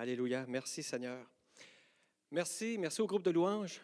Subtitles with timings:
[0.00, 0.44] Alléluia.
[0.46, 1.18] Merci Seigneur.
[2.30, 3.80] Merci, merci au groupe de louanges.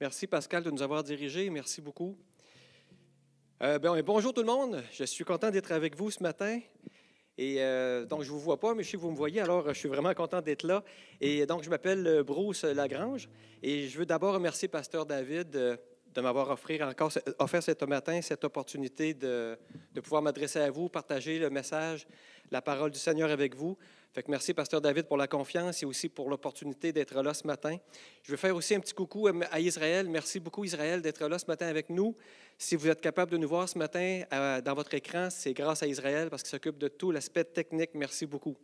[0.00, 1.50] Merci Pascal de nous avoir dirigés.
[1.50, 2.16] Merci beaucoup.
[3.62, 4.82] Euh, ben, bonjour tout le monde.
[4.90, 6.60] Je suis content d'être avec vous ce matin.
[7.36, 9.42] Et euh, donc, je ne vous vois pas, mais je sais que vous me voyez,
[9.42, 10.82] alors je suis vraiment content d'être là.
[11.20, 13.28] Et donc, je m'appelle euh, Bruce Lagrange
[13.62, 15.76] et je veux d'abord remercier Pasteur David euh,
[16.14, 19.58] de m'avoir offert encore offert ce matin cette opportunité de,
[19.92, 22.06] de pouvoir m'adresser à vous, partager le message,
[22.50, 23.76] la parole du Seigneur avec vous.
[24.12, 27.46] Fait que merci, Pasteur David, pour la confiance et aussi pour l'opportunité d'être là ce
[27.46, 27.76] matin.
[28.24, 30.08] Je veux faire aussi un petit coucou à Israël.
[30.08, 32.16] Merci beaucoup, Israël, d'être là ce matin avec nous.
[32.58, 35.84] Si vous êtes capable de nous voir ce matin euh, dans votre écran, c'est grâce
[35.84, 37.90] à Israël parce qu'il s'occupe de tout l'aspect technique.
[37.94, 38.56] Merci beaucoup.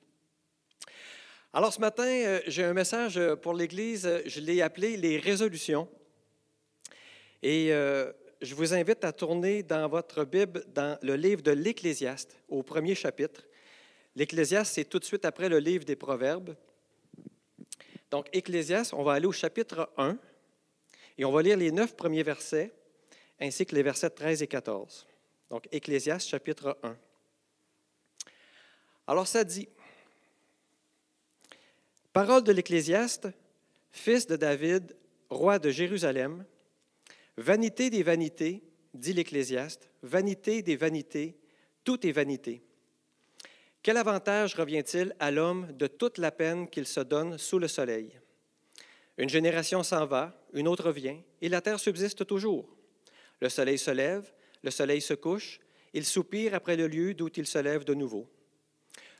[1.52, 4.22] Alors, ce matin, euh, j'ai un message pour l'Église.
[4.26, 5.88] Je l'ai appelé les résolutions.
[7.40, 12.36] Et euh, je vous invite à tourner dans votre Bible, dans le livre de l'Ecclésiaste,
[12.48, 13.46] au premier chapitre.
[14.16, 16.56] L'Ecclésiaste, c'est tout de suite après le livre des Proverbes.
[18.10, 20.16] Donc, Ecclésiaste, on va aller au chapitre 1
[21.18, 22.72] et on va lire les neuf premiers versets
[23.38, 25.06] ainsi que les versets 13 et 14.
[25.50, 26.96] Donc, Ecclésiaste, chapitre 1.
[29.06, 29.68] Alors, ça dit
[32.14, 33.28] Parole de l'Ecclésiaste,
[33.90, 34.96] fils de David,
[35.28, 36.46] roi de Jérusalem,
[37.36, 38.62] vanité des vanités,
[38.94, 41.36] dit l'Ecclésiaste, vanité des vanités,
[41.84, 42.65] tout est vanité.
[43.86, 48.18] Quel avantage revient-il à l'homme de toute la peine qu'il se donne sous le soleil?
[49.16, 52.76] Une génération s'en va, une autre vient, et la terre subsiste toujours.
[53.40, 54.28] Le soleil se lève,
[54.64, 55.60] le soleil se couche,
[55.92, 58.28] il soupire après le lieu d'où il se lève de nouveau.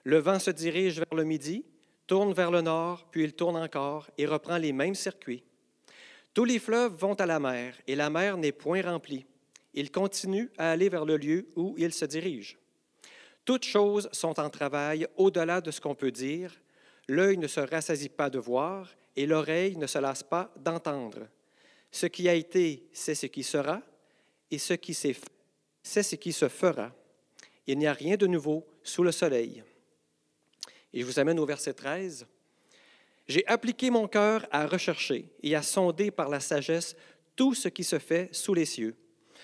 [0.02, 1.64] Le vent se dirige vers le midi,
[2.08, 5.44] tourne vers le nord, puis il tourne encore et reprend les mêmes circuits.
[6.34, 9.26] Tous les fleuves vont à la mer, et la mer n'est point remplie.
[9.74, 12.58] Il continue à aller vers le lieu où il se dirige.
[13.46, 16.52] Toutes choses sont en travail au-delà de ce qu'on peut dire.
[17.08, 21.28] L'œil ne se rassasie pas de voir et l'oreille ne se lasse pas d'entendre.
[21.92, 23.80] Ce qui a été, c'est ce qui sera,
[24.50, 25.30] et ce qui s'est fait,
[25.82, 26.92] c'est ce qui se fera.
[27.68, 29.62] Il n'y a rien de nouveau sous le soleil.
[30.92, 32.26] Et je vous amène au verset 13.
[33.28, 36.96] J'ai appliqué mon cœur à rechercher et à sonder par la sagesse
[37.36, 38.96] tout ce qui se fait sous les cieux.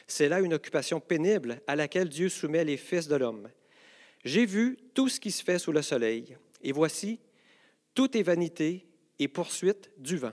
[0.09, 3.49] C'est là une occupation pénible à laquelle Dieu soumet les fils de l'homme.
[4.25, 7.19] J'ai vu tout ce qui se fait sous le soleil, et voici,
[7.95, 8.87] tout est vanité
[9.19, 10.33] et poursuite du vent.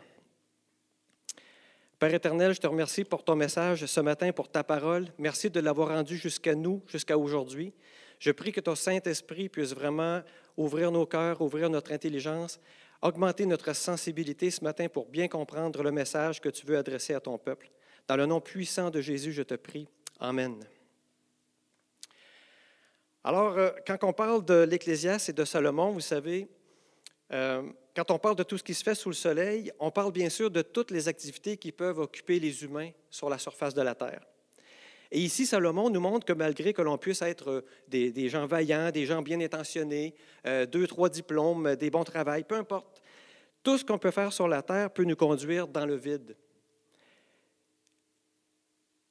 [1.97, 5.07] Père éternel, je te remercie pour ton message ce matin, pour ta parole.
[5.17, 7.73] Merci de l'avoir rendu jusqu'à nous, jusqu'à aujourd'hui.
[8.19, 10.21] Je prie que ton Saint-Esprit puisse vraiment
[10.55, 12.59] ouvrir nos cœurs, ouvrir notre intelligence,
[13.01, 17.19] augmenter notre sensibilité ce matin pour bien comprendre le message que tu veux adresser à
[17.19, 17.69] ton peuple.
[18.07, 19.87] Dans le nom puissant de Jésus, je te prie.
[20.19, 20.55] Amen.
[23.29, 26.47] Alors, euh, quand on parle de l'Ecclésiaste et de Salomon, vous savez,
[27.31, 27.61] euh,
[27.95, 30.29] quand on parle de tout ce qui se fait sous le soleil, on parle bien
[30.29, 33.93] sûr de toutes les activités qui peuvent occuper les humains sur la surface de la
[33.93, 34.25] Terre.
[35.11, 39.05] Et ici, Salomon nous montre que malgré que l'on puisse être des, gens vaillants, des
[39.05, 40.15] gens bien intentionnés,
[40.47, 42.99] euh, deux, trois diplômes, des bons travails, peu importe,
[43.61, 46.35] tout ce qu'on peut faire sur la Terre peut nous conduire dans le vide.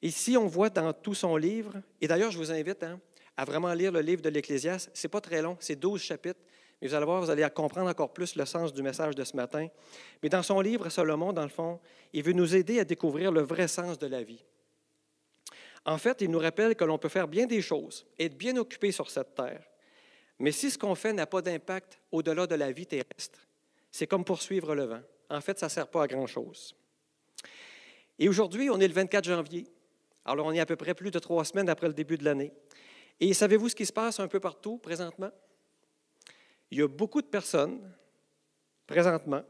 [0.02, 3.00] Ici, on voit dans tout son livre, et d'ailleurs, je vous invite, hein,
[3.38, 4.90] à vraiment lire le livre de l'Ecclésiaste.
[4.92, 6.40] Ce n'est pas très long, c'est 12 chapitres.
[6.82, 9.36] Mais vous allez voir, vous allez comprendre encore plus le sens du message de ce
[9.36, 9.68] matin.
[10.22, 11.78] Mais dans son livre, Salomon, dans le fond,
[12.12, 14.44] il veut nous aider à découvrir le vrai sens de la vie.
[15.84, 18.90] En fait, il nous rappelle que l'on peut faire bien des choses, être bien occupé
[18.90, 19.62] sur cette terre.
[20.40, 23.38] Mais si ce qu'on fait n'a pas d'impact au-delà de la vie terrestre,
[23.92, 25.02] c'est comme poursuivre le vent.
[25.30, 26.74] En fait, ça ne sert pas à grand-chose.
[28.18, 29.64] Et aujourd'hui, on est le 24 janvier.
[30.24, 32.52] Alors, on est à peu près plus de trois semaines après le début de l'année.
[33.20, 35.30] Et savez-vous ce qui se passe un peu partout présentement?
[36.70, 37.80] Il y a beaucoup de personnes,
[38.86, 39.42] présentement,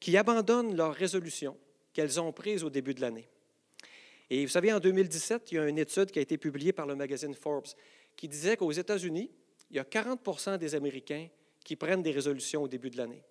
[0.00, 1.56] qui abandonnent leurs résolutions
[1.92, 3.28] qu'elles ont prises au début de l'année.
[4.30, 6.86] Et vous savez, en 2017, il y a une étude qui a été publiée par
[6.86, 7.66] le magazine Forbes
[8.16, 9.30] qui disait qu'aux États-Unis,
[9.70, 11.28] il y a 40 des Américains
[11.64, 13.22] qui prennent des résolutions au début de l'année.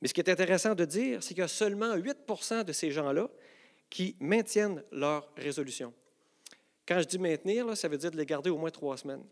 [0.00, 2.90] Mais ce qui est intéressant de dire, c'est qu'il y a seulement 8% de ces
[2.90, 3.28] gens-là
[3.90, 5.92] qui maintiennent leurs résolutions.
[6.88, 9.22] Quand je dis maintenir, ça veut dire de les garder au moins trois semaines.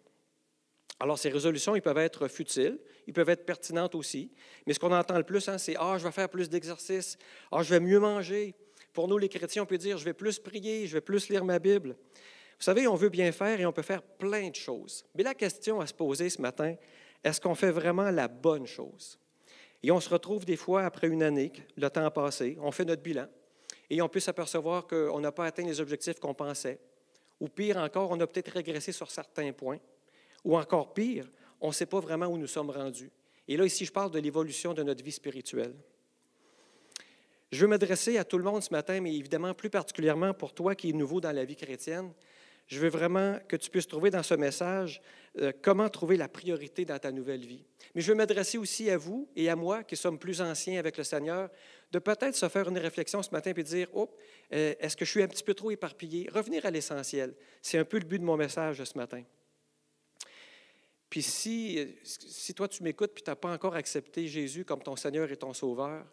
[1.01, 4.31] Alors, ces résolutions, ils peuvent être futiles, ils peuvent être pertinentes aussi,
[4.67, 7.17] mais ce qu'on entend le plus, hein, c'est Ah, je vais faire plus d'exercices,
[7.51, 8.55] Ah, je vais mieux manger.
[8.93, 11.47] Pour nous, les chrétiens, on peut dire Je vais plus prier, je vais plus lire
[11.47, 11.97] ma Bible.
[12.59, 15.07] Vous savez, on veut bien faire et on peut faire plein de choses.
[15.15, 16.75] Mais la question à se poser ce matin,
[17.25, 19.19] est-ce qu'on fait vraiment la bonne chose?
[19.83, 22.85] Et on se retrouve des fois, après une année, le temps a passé, on fait
[22.85, 23.29] notre bilan
[23.89, 26.81] et on peut s'apercevoir qu'on n'a pas atteint les objectifs qu'on pensait.
[27.41, 29.79] Ou pire encore, on a peut-être régressé sur certains points.
[30.45, 31.31] Ou encore pire,
[31.61, 33.11] on ne sait pas vraiment où nous sommes rendus.
[33.49, 35.75] Et là, ici, je parle de l'évolution de notre vie spirituelle.
[37.53, 40.75] Je veux m'adresser à tout le monde ce matin, mais évidemment plus particulièrement pour toi
[40.75, 42.13] qui es nouveau dans la vie chrétienne.
[42.67, 45.01] Je veux vraiment que tu puisses trouver dans ce message
[45.39, 47.65] euh, comment trouver la priorité dans ta nouvelle vie.
[47.95, 50.97] Mais je veux m'adresser aussi à vous et à moi qui sommes plus anciens avec
[50.97, 51.49] le Seigneur,
[51.93, 54.11] de peut-être se faire une réflexion ce matin et dire, oh,
[54.53, 56.29] euh, est-ce que je suis un petit peu trop éparpillé?
[56.33, 57.35] Revenir à l'essentiel.
[57.63, 59.23] C'est un peu le but de mon message ce matin.
[61.09, 64.97] Puis si, si toi tu m'écoutes et tu n'as pas encore accepté Jésus comme ton
[64.97, 66.05] Seigneur et ton Sauveur,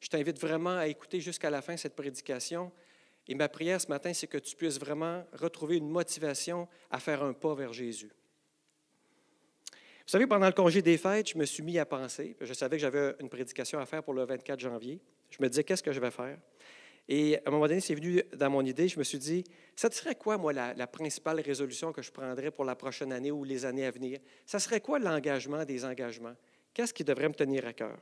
[0.00, 2.72] je t'invite vraiment à écouter jusqu'à la fin cette prédication.
[3.26, 7.22] Et ma prière ce matin, c'est que tu puisses vraiment retrouver une motivation à faire
[7.22, 8.10] un pas vers Jésus.
[10.06, 12.36] Vous savez, pendant le congé des fêtes, je me suis mis à penser.
[12.38, 15.00] Je savais que j'avais une prédication à faire pour le 24 janvier.
[15.30, 16.36] Je me disais, qu'est-ce que je vais faire?
[17.08, 19.90] Et à un moment donné, c'est venu dans mon idée, je me suis dit, ça
[19.90, 23.44] serait quoi, moi, la, la, principale résolution que je prendrais pour la prochaine année ou
[23.44, 24.20] les années à venir?
[24.44, 26.34] Ça serait quoi l'engagement des engagements?
[26.74, 27.98] Qu'est-ce qui devrait me tenir à cœur?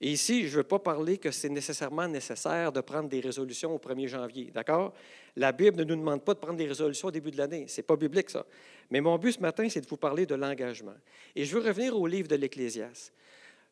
[0.00, 3.74] Et ici, je ne veux pas parler que c'est nécessairement nécessaire de prendre des résolutions
[3.74, 4.94] au 1er janvier, d'accord?
[5.34, 7.66] La Bible ne nous demande pas de prendre des résolutions au début de l'année.
[7.66, 8.46] Ce n'est pas biblique, ça.
[8.90, 10.94] Mais mon but ce matin, c'est de vous parler de l'engagement.
[11.34, 13.12] Et je veux revenir au livre de l'Ecclésiaste.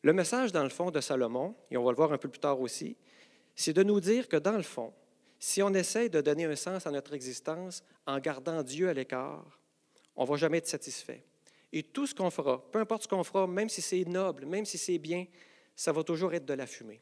[0.01, 2.39] Le message, dans le fond, de Salomon, et on va le voir un peu plus
[2.39, 2.97] tard aussi,
[3.55, 4.93] c'est de nous dire que, dans le fond,
[5.39, 9.59] si on essaie de donner un sens à notre existence en gardant Dieu à l'écart,
[10.15, 11.23] on ne va jamais être satisfait.
[11.71, 14.65] Et tout ce qu'on fera, peu importe ce qu'on fera, même si c'est noble, même
[14.65, 15.25] si c'est bien,
[15.77, 16.99] ça va toujours être de la fumée.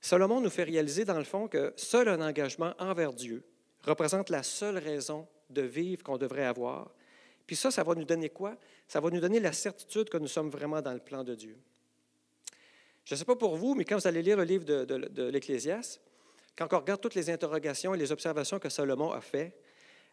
[0.00, 3.42] Salomon nous fait réaliser, dans le fond, que seul un engagement envers Dieu
[3.82, 6.94] représente la seule raison de vivre qu'on devrait avoir.
[7.46, 8.56] Puis ça, ça va nous donner quoi?
[8.86, 11.56] Ça va nous donner la certitude que nous sommes vraiment dans le plan de Dieu.
[13.04, 16.00] Je ne sais pas pour vous, mais quand vous allez lire le livre de, l'Ecclésiaste,
[16.56, 19.58] quand on regarde toutes les interrogations et les observations que Salomon a faites,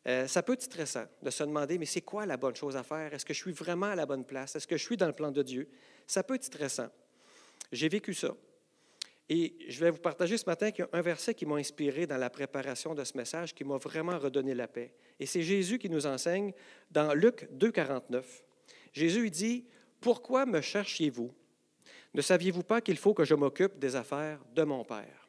[0.08, 2.84] euh, ça peut être stressant de se demander, mais c'est quoi la bonne chose à
[2.84, 3.14] faire?
[3.14, 4.56] Est-ce que je suis vraiment à la bonne place?
[4.56, 5.70] Est-ce que je suis dans le plan de Dieu?
[6.08, 6.90] Ça peut être stressant.
[7.72, 8.36] J'ai vécu ça.
[9.30, 12.06] Et je vais vous partager ce matin qu'il y a un verset qui m'a inspiré
[12.06, 14.94] dans la préparation de ce message, qui m'a vraiment redonné la paix.
[15.20, 16.52] Et c'est Jésus qui nous enseigne
[16.92, 18.44] dans Luc 2, 49.
[18.92, 19.66] Jésus dit,
[20.02, 21.34] Pourquoi me cherchiez-vous?
[22.14, 25.28] Ne saviez-vous pas qu'il faut que je m'occupe des affaires de mon Père?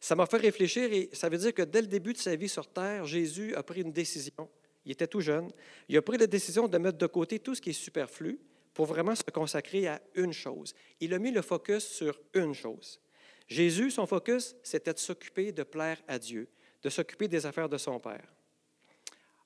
[0.00, 2.48] Ça m'a fait réfléchir et ça veut dire que dès le début de sa vie
[2.48, 4.48] sur terre, Jésus a pris une décision.
[4.84, 5.50] Il était tout jeune.
[5.88, 8.40] Il a pris la décision de mettre de côté tout ce qui est superflu
[8.74, 10.74] pour vraiment se consacrer à une chose.
[11.00, 13.00] Il a mis le focus sur une chose.
[13.48, 16.48] Jésus, son focus, c'était de s'occuper de plaire à Dieu,
[16.82, 18.32] de s'occuper des affaires de son Père.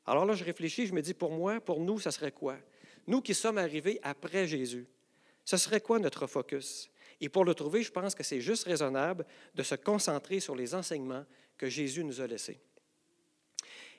[0.06, 2.58] Alors là, je réfléchis, je me dis, pour moi, pour nous, ça serait quoi?
[3.06, 4.86] Nous qui sommes arrivés après Jésus,
[5.44, 6.90] ce serait quoi notre focus?
[7.20, 9.24] Et pour le trouver, je pense que c'est juste raisonnable
[9.54, 11.24] de se concentrer sur les enseignements
[11.56, 12.60] que Jésus nous a laissés.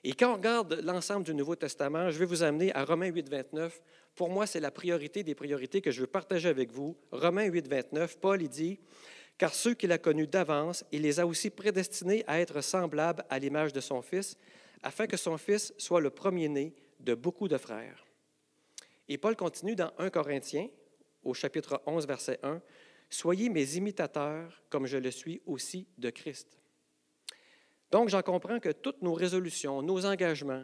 [0.03, 3.27] Et quand on regarde l'ensemble du Nouveau Testament, je vais vous amener à Romains 8,
[3.27, 3.81] 29.
[4.15, 6.97] Pour moi, c'est la priorité des priorités que je veux partager avec vous.
[7.11, 8.79] Romains 8, 29, Paul il dit,
[9.37, 13.39] Car ceux qu'il a connus d'avance, il les a aussi prédestinés à être semblables à
[13.39, 14.37] l'image de son Fils,
[14.83, 18.05] afin que son Fils soit le premier-né de beaucoup de frères.
[19.09, 20.69] Et Paul continue dans 1 Corinthiens,
[21.23, 22.61] au chapitre 11, verset 1,
[23.09, 26.57] Soyez mes imitateurs comme je le suis aussi de Christ.
[27.91, 30.63] Donc, j'en comprends que toutes nos résolutions, nos engagements,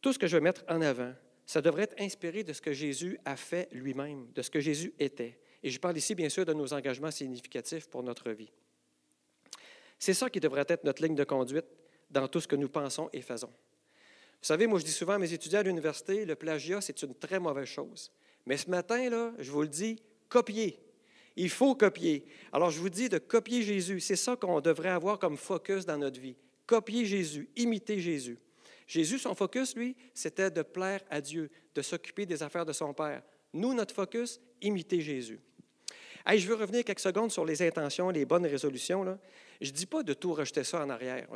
[0.00, 1.12] tout ce que je vais mettre en avant,
[1.46, 4.92] ça devrait être inspiré de ce que Jésus a fait lui-même, de ce que Jésus
[4.98, 5.38] était.
[5.62, 8.52] Et je parle ici, bien sûr, de nos engagements significatifs pour notre vie.
[9.98, 11.66] C'est ça qui devrait être notre ligne de conduite
[12.10, 13.46] dans tout ce que nous pensons et faisons.
[13.48, 17.14] Vous savez, moi, je dis souvent à mes étudiants à l'université, le plagiat, c'est une
[17.14, 18.12] très mauvaise chose.
[18.44, 20.80] Mais ce matin, là, je vous le dis, copiez.
[21.36, 22.26] Il faut copier.
[22.52, 24.00] Alors, je vous dis de copier Jésus.
[24.00, 26.36] C'est ça qu'on devrait avoir comme focus dans notre vie.
[26.66, 28.38] Copier Jésus, imiter Jésus.
[28.86, 32.94] Jésus, son focus, lui, c'était de plaire à Dieu, de s'occuper des affaires de son
[32.94, 33.22] Père.
[33.52, 35.40] Nous, notre focus, imiter Jésus.
[36.28, 39.18] je veux revenir quelques secondes sur les intentions, les bonnes résolutions.
[39.60, 41.28] Je ne dis pas de tout rejeter ça en arrière?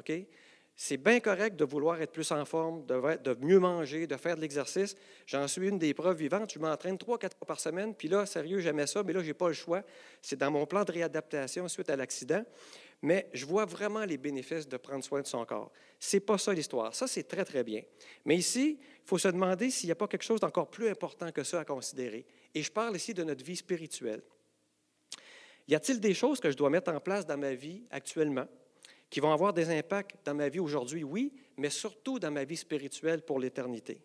[0.82, 4.40] C'est bien correct de vouloir être plus en forme, de, mieux manger, de faire de
[4.40, 4.96] l'exercice.
[5.26, 6.52] J'en suis une des preuves vivantes.
[6.54, 7.94] Je m'entraîne trois, quatre fois par semaine.
[7.94, 9.82] Puis là, sérieux, j'aimais ça, mais là, je n'ai pas le choix.
[10.22, 12.44] C'est dans mon plan de réadaptation suite à l'accident.
[13.02, 15.72] Mais je vois vraiment les bénéfices de prendre soin de son corps.
[15.98, 16.94] Ce n'est pas ça l'histoire.
[16.94, 17.82] Ça, c'est très, très bien.
[18.24, 21.32] Mais ici, il faut se demander s'il n'y a pas quelque chose d'encore plus important
[21.32, 22.26] que ça à considérer.
[22.54, 24.22] Et je parle ici de notre vie spirituelle.
[25.66, 28.46] Y a-t-il des choses que je dois mettre en place dans ma vie actuellement
[29.08, 32.56] qui vont avoir des impacts dans ma vie aujourd'hui, oui, mais surtout dans ma vie
[32.56, 34.00] spirituelle pour l'éternité.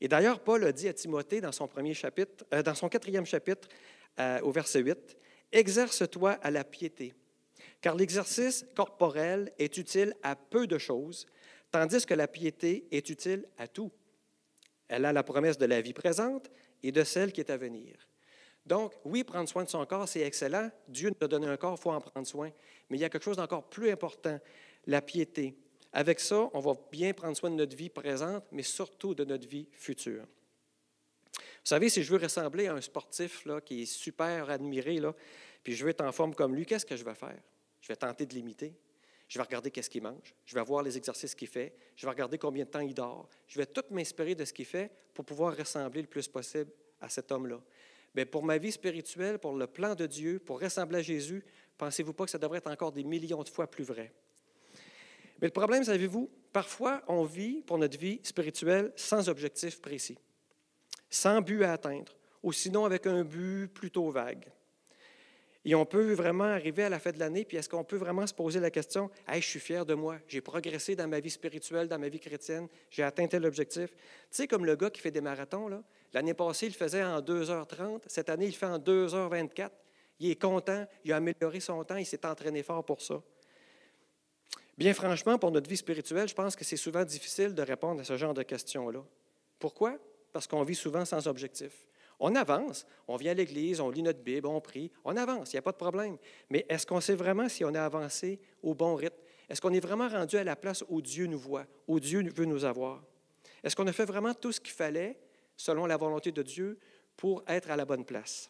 [0.00, 3.24] Et d'ailleurs, Paul a dit à Timothée dans son, premier chapitre, euh, dans son quatrième
[3.24, 3.68] chapitre,
[4.18, 5.16] euh, au verset 8,
[5.52, 7.14] Exerce-toi à la piété,
[7.82, 11.26] car l'exercice corporel est utile à peu de choses,
[11.70, 13.90] tandis que la piété est utile à tout,
[14.88, 16.50] Elle a la promesse de la vie présente
[16.82, 17.96] et de celle qui est à venir.
[18.66, 20.70] Donc, oui, prendre soin de son corps, c'est excellent.
[20.86, 22.50] Dieu nous a donné un corps, il faut en prendre soin.
[22.88, 24.38] Mais il y a quelque chose d'encore plus important,
[24.86, 25.56] la piété.
[25.94, 29.48] Avec ça, on va bien prendre soin de notre vie présente, mais surtout de notre
[29.48, 30.26] vie future.
[31.34, 35.14] Vous savez, si je veux ressembler à un sportif là, qui est super admiré, là,
[35.64, 37.40] puis je veux être en forme comme lui, qu'est-ce que je vais faire?
[37.82, 38.74] Je vais tenter de l'imiter.
[39.28, 40.34] Je vais regarder qu'est-ce qu'il mange.
[40.46, 41.74] Je vais voir les exercices qu'il fait.
[41.96, 43.28] Je vais regarder combien de temps il dort.
[43.46, 46.70] Je vais tout m'inspirer de ce qu'il fait pour pouvoir ressembler le plus possible
[47.00, 47.60] à cet homme-là.
[48.14, 51.44] Mais pour ma vie spirituelle, pour le plan de Dieu, pour ressembler à Jésus,
[51.78, 54.12] pensez-vous pas que ça devrait être encore des millions de fois plus vrai?
[55.40, 60.18] Mais le problème, savez-vous, parfois on vit pour notre vie spirituelle sans objectif précis,
[61.10, 62.12] sans but à atteindre,
[62.42, 64.44] ou sinon avec un but plutôt vague.
[65.64, 68.26] Et on peut vraiment arriver à la fin de l'année, puis est-ce qu'on peut vraiment
[68.26, 71.30] se poser la question Hey, je suis fier de moi, j'ai progressé dans ma vie
[71.30, 73.90] spirituelle, dans ma vie chrétienne, j'ai atteint tel objectif.
[73.90, 73.98] Tu
[74.30, 78.28] sais, comme le gars qui fait des marathons, l'année passée, il faisait en 2h30, cette
[78.28, 79.70] année, il fait en 2h24.
[80.18, 83.22] Il est content, il a amélioré son temps, il s'est entraîné fort pour ça.
[84.76, 88.04] Bien franchement, pour notre vie spirituelle, je pense que c'est souvent difficile de répondre à
[88.04, 89.04] ce genre de questions-là.
[89.58, 89.98] Pourquoi?
[90.32, 91.72] Parce qu'on vit souvent sans objectif.
[92.24, 95.56] On avance, on vient à l'Église, on lit notre Bible, on prie, on avance, il
[95.56, 96.16] n'y a pas de problème.
[96.50, 99.18] Mais est-ce qu'on sait vraiment si on a avancé au bon rythme?
[99.48, 102.44] Est-ce qu'on est vraiment rendu à la place où Dieu nous voit, où Dieu veut
[102.44, 103.02] nous avoir?
[103.64, 105.18] Est-ce qu'on a fait vraiment tout ce qu'il fallait,
[105.56, 106.78] selon la volonté de Dieu,
[107.16, 108.48] pour être à la bonne place?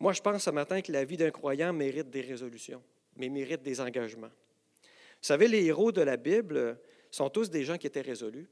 [0.00, 2.82] Moi, je pense ce matin que la vie d'un croyant mérite des résolutions,
[3.16, 4.32] mais mérite des engagements.
[4.82, 6.80] Vous savez, les héros de la Bible
[7.10, 8.48] sont tous des gens qui étaient résolus.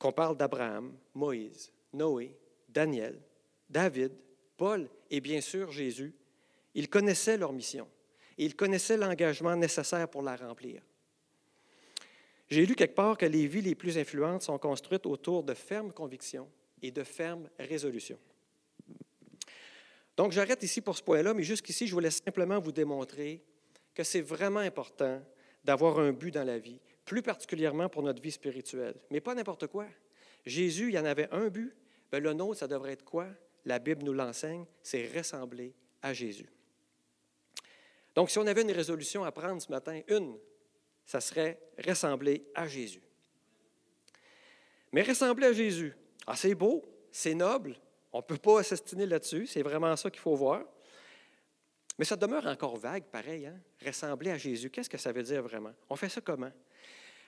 [0.00, 2.36] Qu'on parle d'Abraham, Moïse, Noé,
[2.78, 3.18] Daniel,
[3.68, 4.12] David,
[4.56, 6.14] Paul et bien sûr Jésus,
[6.74, 7.88] ils connaissaient leur mission
[8.38, 10.80] et ils connaissaient l'engagement nécessaire pour la remplir.
[12.48, 15.90] J'ai lu quelque part que les vies les plus influentes sont construites autour de fermes
[15.90, 16.48] convictions
[16.80, 18.20] et de fermes résolutions.
[20.16, 23.42] Donc j'arrête ici pour ce point-là, mais jusqu'ici, je voulais simplement vous démontrer
[23.92, 25.20] que c'est vraiment important
[25.64, 28.94] d'avoir un but dans la vie, plus particulièrement pour notre vie spirituelle.
[29.10, 29.88] Mais pas n'importe quoi.
[30.46, 31.74] Jésus, il y en avait un but,
[32.10, 33.26] Bien, le nôtre, ça devrait être quoi?
[33.64, 36.48] La Bible nous l'enseigne, c'est ressembler à Jésus.
[38.14, 40.38] Donc, si on avait une résolution à prendre ce matin, une,
[41.04, 43.02] ça serait ressembler à Jésus.
[44.92, 45.94] Mais ressembler à Jésus,
[46.26, 47.76] ah, c'est beau, c'est noble,
[48.12, 50.64] on ne peut pas s'estiner là-dessus, c'est vraiment ça qu'il faut voir.
[51.98, 53.60] Mais ça demeure encore vague, pareil, hein?
[53.84, 54.70] ressembler à Jésus.
[54.70, 55.72] Qu'est-ce que ça veut dire vraiment?
[55.90, 56.52] On fait ça comment?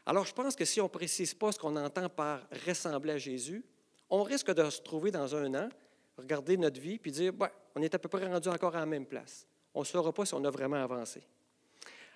[0.07, 3.19] Alors, je pense que si on ne précise pas ce qu'on entend par ressembler à
[3.19, 3.65] Jésus,
[4.11, 5.69] on risque de se trouver dans un an,
[6.17, 7.33] regarder notre vie, puis dire,
[7.75, 9.47] on est à peu près rendu encore à la même place.
[9.73, 11.23] On ne saura pas si on a vraiment avancé.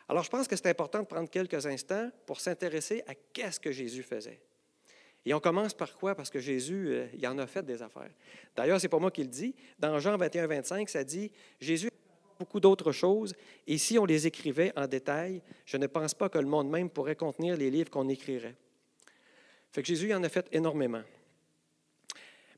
[0.09, 3.73] Alors, je pense que c'est important de prendre quelques instants pour s'intéresser à qu'est-ce que
[3.73, 4.41] Jésus faisait.
[5.25, 6.15] Et on commence par quoi?
[6.15, 8.11] Parce que Jésus, euh, il en a fait des affaires.
[8.55, 9.55] D'ailleurs, ce n'est pas moi qui le dis.
[9.79, 11.89] Dans Jean 21, 25, ça dit, Jésus
[12.39, 13.35] beaucoup d'autres choses,
[13.67, 16.91] et si on les écrivait en détail, je ne pense pas que le monde même
[16.91, 18.57] pourrait contenir les livres qu'on écrirait.
[19.73, 21.03] Fait que Jésus en a fait énormément.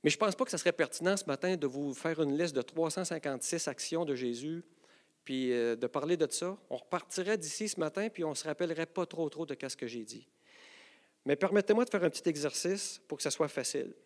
[0.07, 2.39] Mais je ne pense pas que ce serait pertinent ce matin de vous faire une
[2.39, 4.63] liste de 356 actions de Jésus,
[5.25, 6.57] puis euh, de parler de ça.
[6.71, 9.77] On repartirait d'ici ce matin, puis on ne se rappellerait pas trop trop de ce
[9.77, 10.29] que j'ai dit.
[11.25, 13.97] Mais permettez-moi de faire un petit exercice pour que ce soit facile.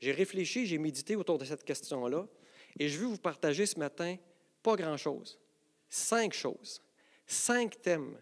[0.00, 2.26] J'ai réfléchi, j'ai médité autour de cette question-là,
[2.78, 4.16] et je veux vous partager ce matin
[4.62, 5.38] pas grand-chose.
[5.90, 6.80] Cinq choses.
[7.26, 8.16] Cinq thèmes.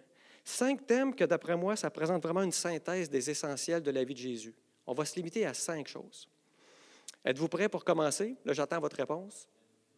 [0.45, 4.15] Cinq thèmes que, d'après moi, ça présente vraiment une synthèse des essentiels de la vie
[4.15, 4.57] de Jésus.
[4.89, 6.29] On va se limiter à cinq choses.
[7.25, 8.37] Êtes-vous prêts pour commencer?
[8.45, 9.47] Là, j'attends votre réponse.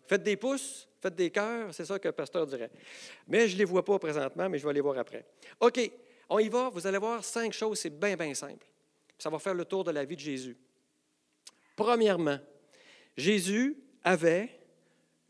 [0.06, 2.70] Faites des pouces, faites des cœurs, c'est ça que le pasteur dirait.
[3.26, 5.24] Mais je ne les vois pas présentement, mais je vais les voir après.
[5.60, 5.90] OK,
[6.28, 6.68] on y va.
[6.68, 8.66] Vous allez voir cinq choses, c'est bien, bien simple.
[9.18, 10.56] Ça va faire le tour de la vie de Jésus.
[11.74, 12.38] Premièrement,
[13.16, 14.50] Jésus avait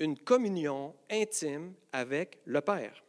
[0.00, 3.04] une communion intime avec le Père.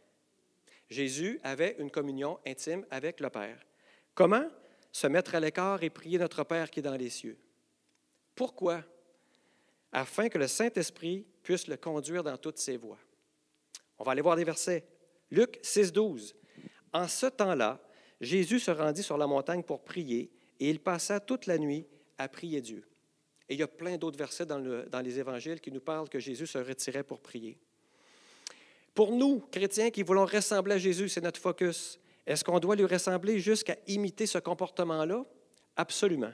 [0.89, 3.57] Jésus avait une communion intime avec le Père.
[4.13, 4.45] Comment?
[4.91, 7.37] Se mettre à l'écart et prier notre Père qui est dans les cieux.
[8.35, 8.83] Pourquoi?
[9.91, 12.99] Afin que le Saint-Esprit puisse le conduire dans toutes ses voies.
[13.97, 14.85] On va aller voir des versets.
[15.31, 16.35] Luc 6, 12.
[16.93, 17.79] En ce temps-là,
[18.21, 21.85] Jésus se rendit sur la montagne pour prier et il passa toute la nuit
[22.17, 22.85] à prier Dieu.
[23.47, 26.19] Et il y a plein d'autres versets dans, dans, les évangiles qui nous parlent que
[26.19, 27.57] Jésus se retirait pour prier.
[28.93, 31.99] Pour nous, chrétiens qui voulons ressembler à Jésus, c'est notre focus.
[32.25, 35.23] Est-ce qu'on doit lui ressembler jusqu'à imiter ce comportement-là?
[35.75, 36.31] Absolument.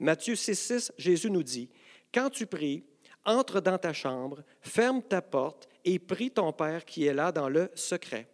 [0.00, 1.68] Matthieu 6, 6, Jésus nous dit,
[2.12, 2.84] Quand tu pries,
[3.26, 7.50] entre dans ta chambre, ferme ta porte et prie ton Père qui est là dans
[7.50, 8.26] le secret.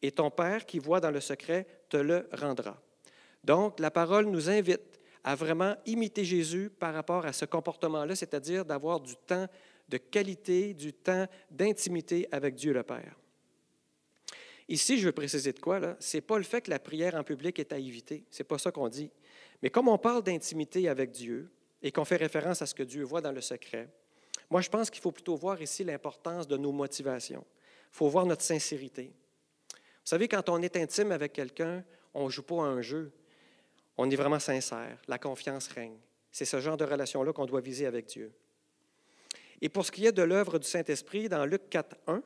[0.00, 2.80] Et ton Père qui voit dans le secret te le rendra.
[3.44, 8.64] Donc, la parole nous invite à vraiment imiter Jésus par rapport à ce comportement-là, c'est-à-dire
[8.64, 9.46] d'avoir du temps
[9.88, 13.16] de qualité, du temps d'intimité avec Dieu le Père.
[14.68, 17.22] Ici, je veux préciser de quoi, là, c'est pas le fait que la prière en
[17.22, 19.10] public est à éviter, c'est pas ça qu'on dit.
[19.62, 21.50] Mais comme on parle d'intimité avec Dieu
[21.82, 23.88] et qu'on fait référence à ce que Dieu voit dans le secret,
[24.50, 27.44] moi, je pense qu'il faut plutôt voir ici l'importance de nos motivations.
[27.92, 29.12] Il faut voir notre sincérité.
[29.72, 33.12] Vous savez, quand on est intime avec quelqu'un, on ne joue pas à un jeu.
[33.96, 35.00] On est vraiment sincère.
[35.08, 35.96] La confiance règne.
[36.30, 38.32] C'est ce genre de relation-là qu'on doit viser avec Dieu.
[39.60, 42.20] Et pour ce qui est de l'œuvre du Saint-Esprit, dans Luc 4.1,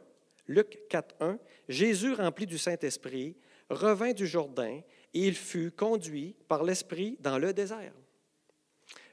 [0.48, 1.38] Luc 4.1,
[1.68, 3.36] Jésus, rempli du Saint-Esprit,
[3.68, 4.80] revint du Jourdain
[5.24, 7.94] il fut conduit par l'Esprit dans le désert.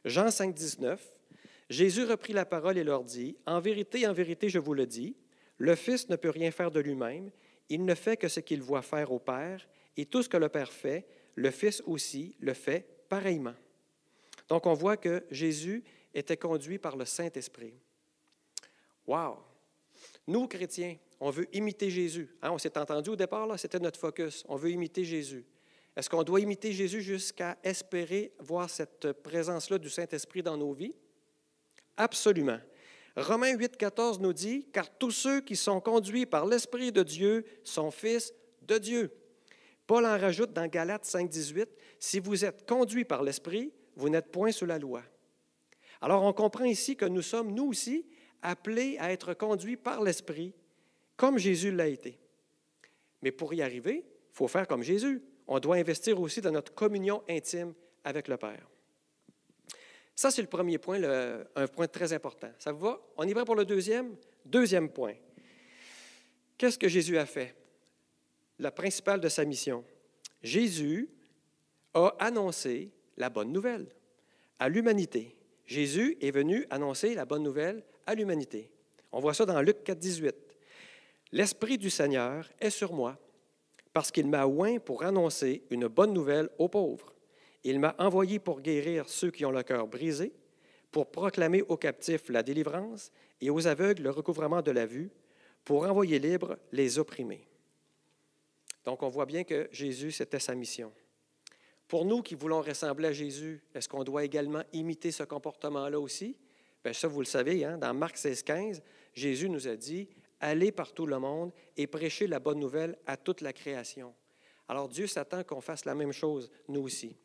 [0.04, 1.14] Jean 5, 19,
[1.70, 5.16] Jésus reprit la parole et leur dit, En vérité, en vérité, je vous le dis,
[5.58, 7.32] le Fils ne peut rien faire de lui-même,
[7.70, 10.50] il ne fait que ce qu'il voit faire au Père, et tout ce que le
[10.50, 13.56] Père fait, le Fils aussi le fait pareillement.
[14.50, 15.84] Donc on voit que Jésus
[16.14, 17.76] était conduit par le Saint-Esprit.
[19.08, 19.38] Wow!
[20.28, 22.30] Nous, chrétiens, on veut imiter Jésus.
[22.42, 24.44] Hein, on s'est entendu au départ, là, c'était notre focus.
[24.50, 25.46] On veut imiter Jésus.
[25.96, 30.96] Est-ce qu'on doit imiter Jésus jusqu'à espérer voir cette présence-là du Saint-Esprit dans nos vies?
[31.98, 32.60] Absolument.
[33.16, 37.46] Romains 8, 14 nous dit, car tous ceux qui sont conduits par l'Esprit de Dieu
[37.64, 38.34] sont fils
[38.64, 39.12] de Dieu.
[39.86, 41.70] Paul en rajoute dans Galates 5, 18,
[42.00, 45.04] si vous êtes conduits par l'Esprit, vous n'êtes point sous la loi.
[46.02, 48.08] Alors on comprend ici que nous sommes, nous aussi,
[48.42, 50.56] appelés à être conduits par l'Esprit,
[51.16, 52.18] comme Jésus l'a été.
[53.22, 55.22] Mais pour y arriver, il faut faire comme Jésus.
[55.48, 57.74] On doit investir aussi dans notre communion intime
[58.04, 58.68] avec le Père.
[60.16, 61.02] Ça, c'est le premier point,
[61.56, 62.52] un point très important.
[62.60, 63.02] Ça vous va?
[63.18, 64.16] On y va pour le deuxième?
[64.46, 65.16] Deuxième point.
[66.58, 67.56] Qu'est-ce que Jésus a fait?
[68.60, 69.84] La principale de sa mission.
[70.42, 71.10] Jésus
[71.94, 73.88] a annoncé la bonne nouvelle
[74.60, 75.36] à l'humanité.
[75.66, 78.70] Jésus est venu annoncer la bonne nouvelle à l'humanité.
[79.12, 80.36] On voit ça dans Luc 4, 18.
[81.32, 83.18] L'Esprit du Seigneur est sur moi,
[83.94, 87.14] parce qu'il m'a oint pour annoncer une bonne nouvelle aux pauvres.
[87.64, 90.34] Il m'a envoyé pour guérir ceux qui ont le cœur brisé,
[90.92, 95.12] pour proclamer aux captifs la délivrance et aux aveugles le recouvrement de la vue,
[95.64, 97.48] pour envoyer libres les opprimés.
[98.84, 100.92] Donc on voit bien que Jésus, c'était sa mission.
[101.88, 106.38] Pour nous qui voulons ressembler à Jésus, est-ce qu'on doit également imiter ce comportement-là aussi?
[106.84, 107.78] Bien, ça, vous le savez, hein?
[107.78, 108.82] dans Marc 16, 15,
[109.14, 110.10] Jésus nous a dit
[110.46, 114.14] Allez par tout le monde et prêchez la bonne nouvelle à toute la création.
[114.68, 117.16] Alors Dieu s'attend qu'on fasse la même chose, nous aussi.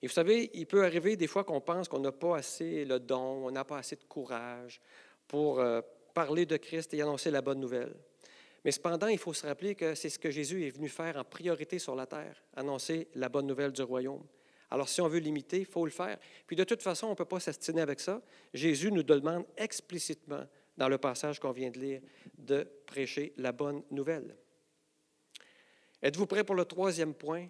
[0.00, 2.98] Et vous savez, il peut arriver des fois qu'on pense qu'on n'a pas assez le
[2.98, 4.80] don, on n'a pas assez de courage
[5.28, 5.82] pour euh,
[6.14, 7.94] parler de Christ et annoncer la bonne nouvelle.
[8.64, 11.24] Mais cependant, il faut se rappeler que c'est ce que Jésus est venu faire en
[11.24, 14.24] priorité sur la terre, annoncer la bonne nouvelle du royaume.
[14.70, 16.18] Alors, si on veut l'imiter, il faut le faire.
[16.46, 18.20] Puis, de toute façon, on ne peut pas s'astiner avec ça.
[18.52, 20.44] Jésus nous demande explicitement,
[20.76, 22.00] dans le passage qu'on vient de lire,
[22.38, 24.36] de prêcher la bonne nouvelle.
[26.02, 27.48] Êtes-vous prêt pour le troisième point?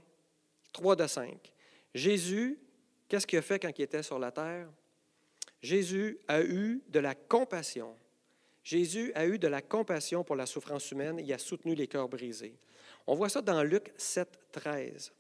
[0.72, 1.52] Trois de cinq.
[1.94, 2.58] Jésus,
[3.08, 4.68] qu'est-ce qu'il a fait quand il était sur la terre?
[5.62, 7.96] Jésus a eu de la compassion.
[8.62, 12.08] Jésus a eu de la compassion pour la souffrance humaine et a soutenu les cœurs
[12.08, 12.58] brisés.
[13.06, 15.12] On voit ça dans Luc 7, 13.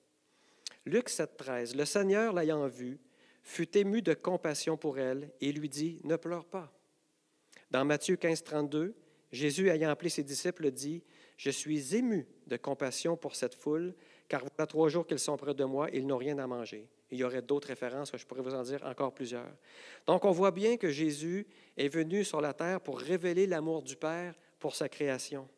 [0.84, 1.74] Luc 7, 13.
[1.74, 2.98] Le Seigneur, l'ayant vu,
[3.42, 6.75] fut ému de compassion pour elle et lui dit Ne pleure pas.
[7.70, 8.94] Dans Matthieu 15, 32,
[9.32, 11.02] Jésus, ayant appelé ses disciples, dit
[11.36, 13.94] Je suis ému de compassion pour cette foule
[14.28, 16.88] car voilà trois jours qu'ils sont près de moi et ils n'ont rien à manger.
[17.10, 19.50] Il y aurait d'autres références, je pourrais vous en dire encore plusieurs.
[20.06, 23.96] Donc on voit bien que Jésus est venu sur la terre pour révéler l'amour du
[23.96, 25.48] Père pour sa création.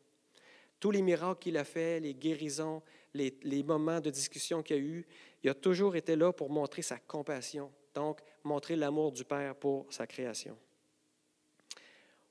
[0.81, 2.83] Tous les miracles qu'il a faits, les guérisons,
[3.15, 5.07] les, les moments de discussion qu'il a eu,
[5.43, 9.87] il a toujours été là pour montrer sa compassion, donc montrer l'amour du Père pour
[9.93, 10.57] sa création.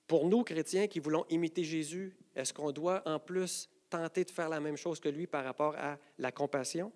[0.08, 4.48] Pour nous, chrétiens qui voulons imiter Jésus, est-ce qu'on doit en plus tenter de faire
[4.48, 6.91] la même chose que lui par rapport à la compassion?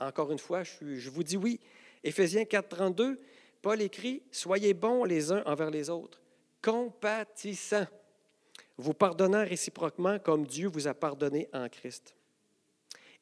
[0.00, 1.60] Encore une fois, je, vous dis oui.
[2.02, 3.18] Éphésiens 4, 32,
[3.60, 6.22] Paul écrit Soyez bons les uns envers les autres,
[6.62, 7.86] compatissants,
[8.78, 12.14] vous pardonnant réciproquement comme Dieu vous a pardonné en Christ.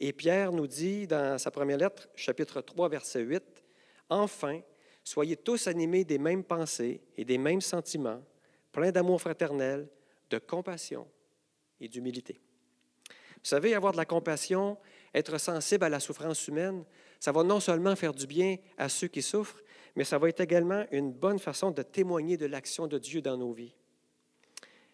[0.00, 3.42] Et Pierre nous dit dans sa première lettre, chapitre 3, verset 8,
[4.09, 4.61] Enfin,
[5.02, 8.22] soyez tous animés des mêmes pensées et des mêmes sentiments,
[8.74, 9.88] pleins d'amour fraternel,
[10.28, 11.06] de compassion
[11.80, 12.40] et d'humilité.
[13.37, 14.76] Vous savez, avoir de la compassion,
[15.14, 16.84] être sensible à la souffrance humaine,
[17.20, 19.62] ça va non seulement faire du bien à ceux qui souffrent,
[19.96, 23.37] mais ça va être également une bonne façon de témoigner de l'action de Dieu dans
[23.37, 23.74] nos vies.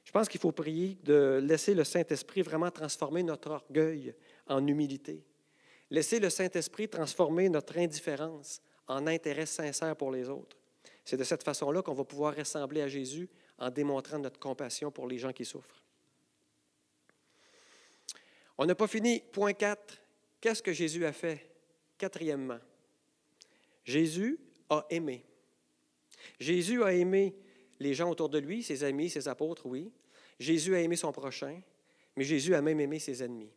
[0.04, 4.14] Je pense qu'il faut prier de laisser le Saint-Esprit vraiment transformer notre orgueil
[4.46, 5.24] en humilité.
[5.88, 10.56] Laissez le Saint-Esprit transformer notre indifférence en intérêt sincère pour les autres.
[11.04, 13.28] C'est de cette façon-là qu'on va pouvoir ressembler à Jésus
[13.60, 15.84] en démontrant notre compassion pour les gens qui souffrent.
[18.58, 19.22] On n'a pas fini.
[19.32, 19.98] Point 4.
[20.40, 21.46] Qu'est-ce que Jésus a fait?
[21.98, 22.58] Quatrièmement,
[23.84, 24.38] Jésus
[24.70, 25.24] a aimé.
[26.38, 27.34] Jésus a aimé
[27.78, 29.92] les gens autour de lui, ses amis, ses apôtres, oui.
[30.38, 31.60] Jésus a aimé son prochain,
[32.16, 33.52] mais Jésus a même aimé ses ennemis.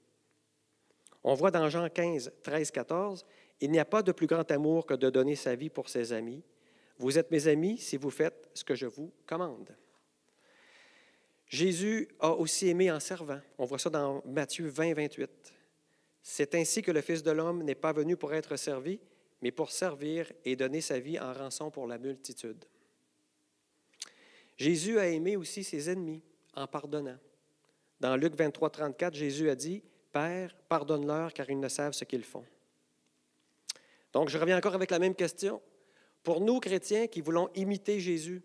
[1.24, 3.26] On voit dans Jean 15, 13, 14,
[3.62, 6.12] Il n'y a pas de plus grand amour que de donner sa vie pour ses
[6.12, 6.44] amis.
[6.98, 9.74] Vous êtes mes amis si vous faites ce que je vous commande.
[11.54, 13.40] Jésus a aussi aimé en servant.
[13.60, 15.54] On voit ça dans Matthieu 20, 28.
[16.24, 19.00] C'est ainsi que le Fils de l'homme n'est pas venu pour être servi,
[19.40, 22.66] mais pour servir et donner sa vie en rançon pour la multitude.
[24.58, 26.24] Jésus a aimé aussi ses ennemis
[26.56, 27.20] en pardonnant.
[28.00, 32.24] Dans Luc 23, 34, Jésus a dit, Père, pardonne-leur car ils ne savent ce qu'ils
[32.24, 32.46] font.
[34.12, 35.62] Donc, je reviens encore avec la même question.
[36.24, 38.42] Pour nous, chrétiens qui voulons imiter Jésus,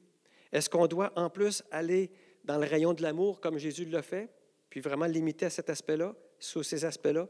[0.53, 2.11] est-ce qu'on doit en plus aller
[2.49, 4.31] dans le rayon de l'amour comme Jésus l'a fait,
[4.71, 7.29] puis vraiment limiter à cet aspect-là, sous ces aspects-là?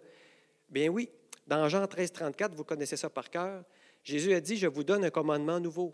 [0.70, 1.10] Bien oui,
[1.44, 3.64] dans Jean 13, 34, vous connaissez ça par cœur,
[4.04, 5.92] Jésus a dit, je vous donne un commandement nouveau.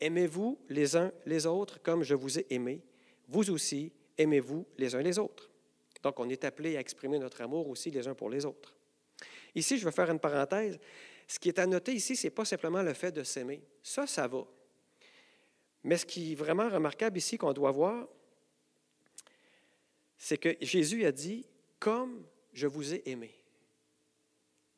[0.00, 2.80] Aimez-vous les uns les autres comme je vous ai aimé.
[3.26, 5.50] Vous aussi, aimez-vous les uns les autres.
[6.04, 8.76] Donc, on est appelé à exprimer notre amour aussi les uns pour les autres.
[9.56, 10.78] Ici, je vais faire une parenthèse.
[11.26, 13.60] Ce qui est à noter ici, ce n'est pas simplement le fait de s'aimer.
[13.82, 14.46] Ça, ça va.
[15.82, 18.06] Mais ce qui est vraiment remarquable ici qu'on doit voir,
[20.22, 21.44] c'est que Jésus a dit,
[21.80, 23.34] comme je vous ai aimé.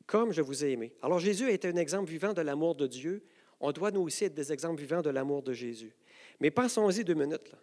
[0.07, 0.91] Comme je vous ai aimé.
[1.03, 3.23] Alors Jésus a été un exemple vivant de l'amour de Dieu.
[3.59, 5.93] On doit nous aussi être des exemples vivants de l'amour de Jésus.
[6.39, 7.51] Mais pensons-y deux minutes.
[7.51, 7.59] Là.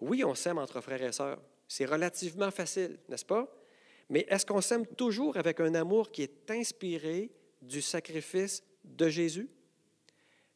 [0.00, 1.38] Oui, on s'aime entre frères et sœurs.
[1.68, 3.54] C'est relativement facile, n'est-ce pas?
[4.08, 9.50] Mais est-ce qu'on s'aime toujours avec un amour qui est inspiré du sacrifice de Jésus?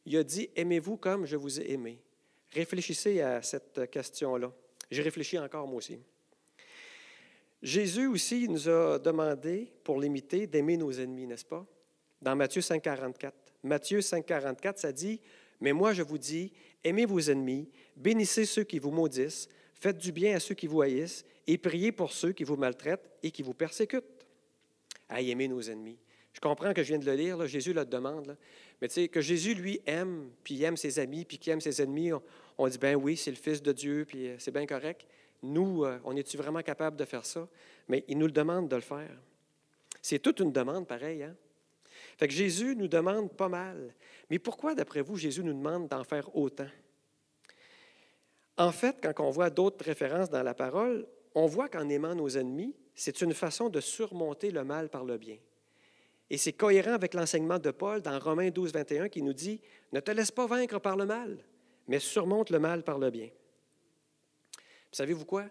[0.07, 2.01] Il a dit, aimez-vous comme je vous ai aimé.
[2.51, 4.51] Réfléchissez à cette question-là.
[4.89, 5.99] J'ai réfléchi encore moi aussi.
[7.61, 11.65] Jésus aussi nous a demandé, pour l'imiter, d'aimer nos ennemis, n'est-ce pas?
[12.21, 13.35] Dans Matthieu 5, 44.
[13.63, 15.21] Matthieu 5, 44, ça dit,
[15.59, 16.51] Mais moi je vous dis,
[16.83, 20.81] aimez vos ennemis, bénissez ceux qui vous maudissent, faites du bien à ceux qui vous
[20.81, 24.05] haïssent, et priez pour ceux qui vous maltraitent et qui vous persécutent.
[25.09, 25.97] À aimer nos ennemis.
[26.33, 28.37] Je comprends que je viens de le lire, Jésus le demande.
[28.81, 31.81] Mais tu sais, que Jésus, lui, aime, puis aime ses amis, puis qu'il aime ses
[31.81, 32.11] ennemis,
[32.57, 35.05] on, dit, ben oui, c'est le Fils de Dieu, puis euh, c'est bien correct.
[35.43, 37.47] Nous, euh, on est-tu vraiment capable de faire ça?
[37.87, 39.17] Mais il nous le demande de le faire.
[40.01, 41.23] C'est toute une demande pareille.
[41.23, 41.35] Hein?
[42.17, 43.93] Fait que Jésus nous demande pas mal.
[44.29, 46.69] Mais pourquoi, d'après vous, Jésus nous demande d'en faire autant?
[48.57, 52.29] En fait, quand on voit d'autres références dans la parole, on voit qu'en aimant nos
[52.29, 55.37] ennemis, c'est une façon de surmonter le mal par le bien.
[56.29, 59.59] Et c'est cohérent avec l'enseignement de Paul dans Romains 12, 21 qui nous dit
[59.91, 61.37] Ne te laisse pas vaincre par le mal,
[61.87, 63.29] mais surmonte le mal par le bien.
[64.91, 65.45] Savez-vous quoi?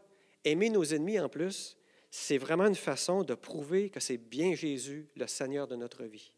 [0.44, 1.76] Aimer nos ennemis en plus,
[2.10, 6.32] c'est vraiment une façon de prouver que c'est bien Jésus, le Seigneur de notre vie.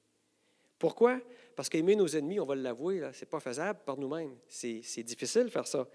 [0.79, 1.21] Pourquoi?
[1.55, 4.37] Parce qu'aimer nos ennemis, on va l'avouer, ce n'est pas faisable par nous-mêmes.
[4.49, 5.89] C'est difficile de faire ça.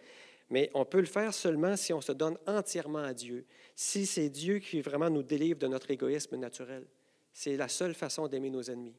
[0.49, 4.29] Mais on peut le faire seulement si on se donne entièrement à Dieu, si c'est
[4.29, 6.85] Dieu qui vraiment nous délivre de notre égoïsme naturel.
[7.33, 8.95] C'est la seule façon d'aimer nos ennemis.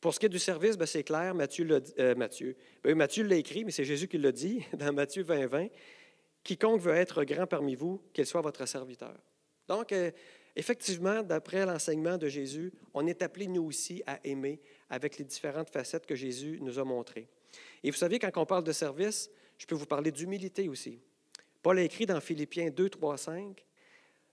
[0.00, 2.56] Pour ce qui est du service, ben, c'est clair, Matthieu l'a euh, Matthieu.
[2.84, 3.00] Ben,
[3.32, 5.66] écrit, mais c'est Jésus qui l'a dit dans Matthieu 20, 20.
[6.48, 9.14] Quiconque veut être grand parmi vous, qu'il soit votre serviteur.
[9.68, 10.10] Donc, euh,
[10.56, 14.58] effectivement, d'après l'enseignement de Jésus, on est appelé nous aussi à aimer
[14.88, 17.28] avec les différentes facettes que Jésus nous a montrées.
[17.82, 21.02] Et vous savez, quand on parle de service, je peux vous parler d'humilité aussi.
[21.60, 23.66] Paul a écrit dans Philippiens 2, 3, 5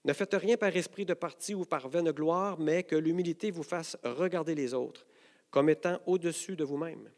[0.05, 3.63] ne faites rien par esprit de parti ou par vaine gloire, mais que l'humilité vous
[3.63, 5.05] fasse regarder les autres
[5.51, 7.11] comme étant au-dessus de vous-même.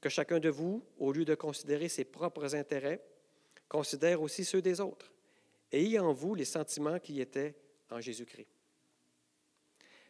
[0.00, 3.02] Que chacun de vous, au lieu de considérer ses propres intérêts,
[3.68, 5.12] considère aussi ceux des autres.
[5.72, 7.54] Ayez en vous les sentiments qui étaient
[7.90, 8.48] en Jésus-Christ.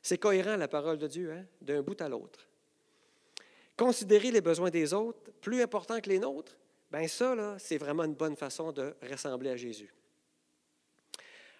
[0.02, 2.46] C'est cohérent la parole de Dieu, hein, d'un bout à l'autre.
[3.76, 6.56] Considérer les besoins des autres plus importants que les nôtres,
[6.90, 9.92] bien ça, c'est vraiment une bonne façon de ressembler à Jésus.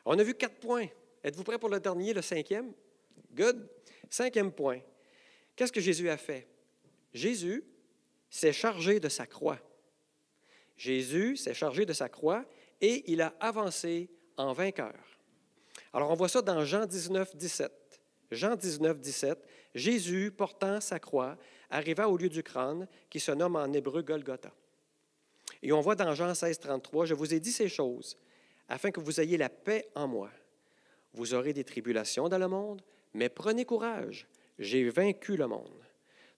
[0.04, 0.86] On a vu quatre points.
[1.24, 2.72] Êtes-vous prêt pour le dernier, le cinquième?
[3.34, 3.68] Good.
[4.08, 4.80] Cinquième point.
[5.56, 6.46] Qu'est-ce que Jésus a fait?
[7.12, 7.64] Jésus
[8.30, 9.58] s'est chargé de sa croix.
[10.76, 12.44] Jésus s'est chargé de sa croix
[12.80, 14.94] et il a avancé en vainqueur.
[15.92, 17.72] Alors on voit ça dans Jean 19, 17.
[18.30, 19.38] Jean 19, 17,
[19.74, 21.36] Jésus, portant sa croix,
[21.70, 24.52] arriva au lieu du crâne qui se nomme en hébreu Golgotha.
[25.62, 28.16] Et on voit dans Jean 16, 33, Je vous ai dit ces choses
[28.68, 30.30] afin que vous ayez la paix en moi.
[31.12, 32.82] Vous aurez des tribulations dans le monde,
[33.14, 34.26] mais prenez courage.
[34.58, 35.84] j'ai vaincu le monde.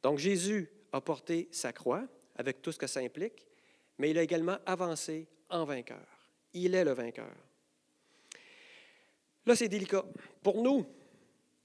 [0.03, 2.05] Donc Jésus a porté sa croix
[2.37, 3.47] avec tout ce que ça implique,
[3.99, 6.07] mais il a également avancé en vainqueur.
[6.53, 7.35] Il est le vainqueur.
[9.45, 10.05] Là, c'est délicat.
[10.43, 10.87] Pour nous,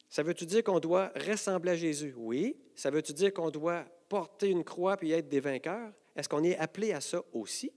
[0.09, 2.13] ça veut-tu dire qu'on doit ressembler à Jésus?
[2.15, 2.57] Oui.
[2.75, 5.91] Ça veut-tu dire qu'on doit porter une croix puis être des vainqueurs?
[6.15, 7.71] Est-ce qu'on est appelé à ça aussi?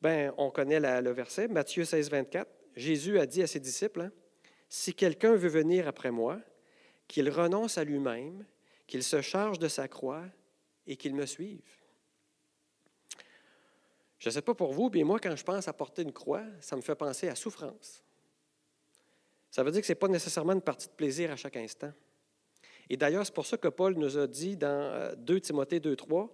[0.00, 2.50] Bien, on connaît le verset, Matthieu 16, 24.
[2.74, 4.12] Jésus a dit à ses disciples, hein,
[4.68, 6.40] Si quelqu'un veut venir après moi,
[7.06, 8.46] qu'il renonce à lui-même,
[8.86, 10.24] qu'il se charge de sa croix
[10.86, 11.79] et qu'il me suive.
[14.20, 16.44] Je ne sais pas pour vous, mais moi, quand je pense à porter une croix,
[16.60, 18.04] ça me fait penser à souffrance.
[19.50, 21.92] Ça veut dire que ce n'est pas nécessairement une partie de plaisir à chaque instant.
[22.90, 25.96] Et d'ailleurs, c'est pour ça que Paul nous a dit dans 2 euh, Timothée 2,
[25.96, 26.32] 3,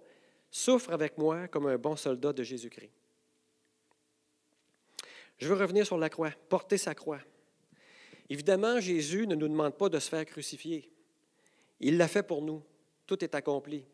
[0.49, 2.91] Souffre avec moi comme un bon soldat de Jésus-Christ.
[5.37, 7.19] Je veux revenir sur la croix, porter sa croix.
[8.29, 10.91] Évidemment, Jésus ne nous demande pas de se faire crucifier.
[11.79, 12.63] Il l'a fait pour nous.
[13.05, 13.85] Tout est accompli.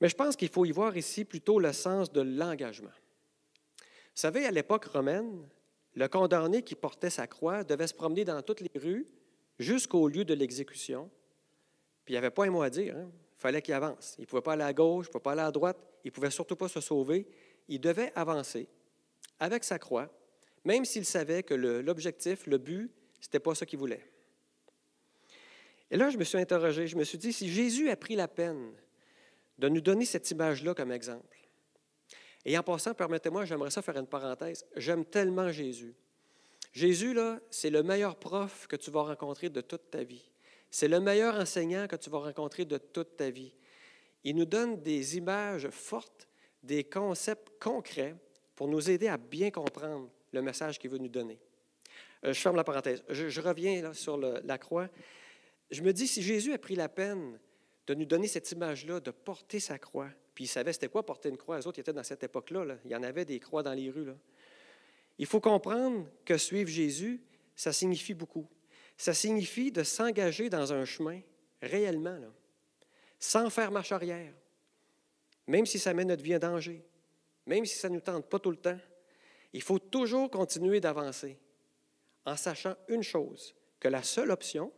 [0.00, 2.92] Mais je pense qu'il faut y voir ici plutôt le sens de l'engagement.
[3.78, 5.48] Vous savez, à l'époque romaine,
[5.94, 9.06] le condamné qui portait sa croix devait se promener dans toutes les rues
[9.58, 11.10] jusqu'au lieu de l'exécution.
[12.04, 12.96] Puis il n'y avait pas un mot à dire.
[12.96, 13.10] Hein.
[13.36, 14.14] Il fallait qu'il avance.
[14.18, 16.08] Il ne pouvait pas aller à gauche, il ne pouvait pas aller à droite, il
[16.08, 17.26] ne pouvait surtout pas se sauver.
[17.68, 18.68] Il devait avancer
[19.40, 20.08] avec sa croix,
[20.64, 24.04] même s'il savait que l'objectif, le, but, ce n'était pas ce qu'il voulait.
[25.90, 28.28] Et là, je me suis interrogé, je me suis dit, si Jésus a pris la
[28.28, 28.72] peine
[29.58, 31.38] de nous donner cette image-là comme exemple,
[32.44, 35.94] et en passant, permettez-moi, j'aimerais ça faire une parenthèse, j'aime tellement Jésus.
[36.72, 40.30] Jésus, là, c'est le meilleur prof que tu vas rencontrer de toute ta vie.
[40.70, 43.54] C'est le meilleur enseignant que tu vas rencontrer de toute ta vie.
[44.24, 46.28] Il nous donne des images fortes,
[46.62, 48.14] des concepts concrets
[48.54, 51.38] pour nous aider à bien comprendre le message qu'il veut nous donner.
[52.24, 53.02] Euh, je ferme la parenthèse.
[53.08, 54.88] Je, reviens sur la croix.
[55.70, 57.38] Je me dis, si Jésus a pris la peine
[57.88, 61.30] de nous donner cette image-là, de porter sa croix, puis il savait c'était quoi porter
[61.30, 63.72] une croix, les autres étaient dans cette époque-là, il y en avait des croix dans
[63.72, 64.12] les rues.
[65.18, 67.22] Il faut comprendre que suivre Jésus,
[67.56, 68.46] ça signifie beaucoup.
[68.98, 71.20] Ça signifie de s'engager dans un chemin
[71.62, 72.20] réellement,
[73.18, 74.34] sans faire marche arrière,
[75.46, 76.84] même si ça met notre vie en danger,
[77.46, 78.78] même si ça ne nous tente pas tout le temps,
[79.54, 81.38] il faut toujours continuer d'avancer
[82.26, 84.70] en sachant une chose, que la seule option,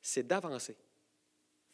[0.00, 0.76] c'est d'avancer.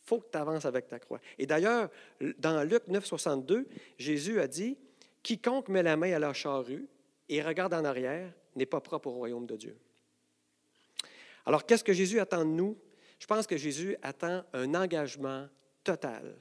[0.06, 1.20] Faut que tu avances avec ta croix.
[1.36, 1.90] Et d'ailleurs,
[2.38, 3.66] dans Luc 9, 62,
[3.98, 4.78] Jésus a dit,
[5.22, 6.86] Quiconque met la main à la charrue
[7.28, 9.76] et regarde en arrière n'est pas propre au royaume de Dieu.
[11.44, 12.78] Alors, qu'est-ce que Jésus attend de nous?
[13.18, 15.48] Je pense que Jésus attend un engagement
[15.82, 16.36] total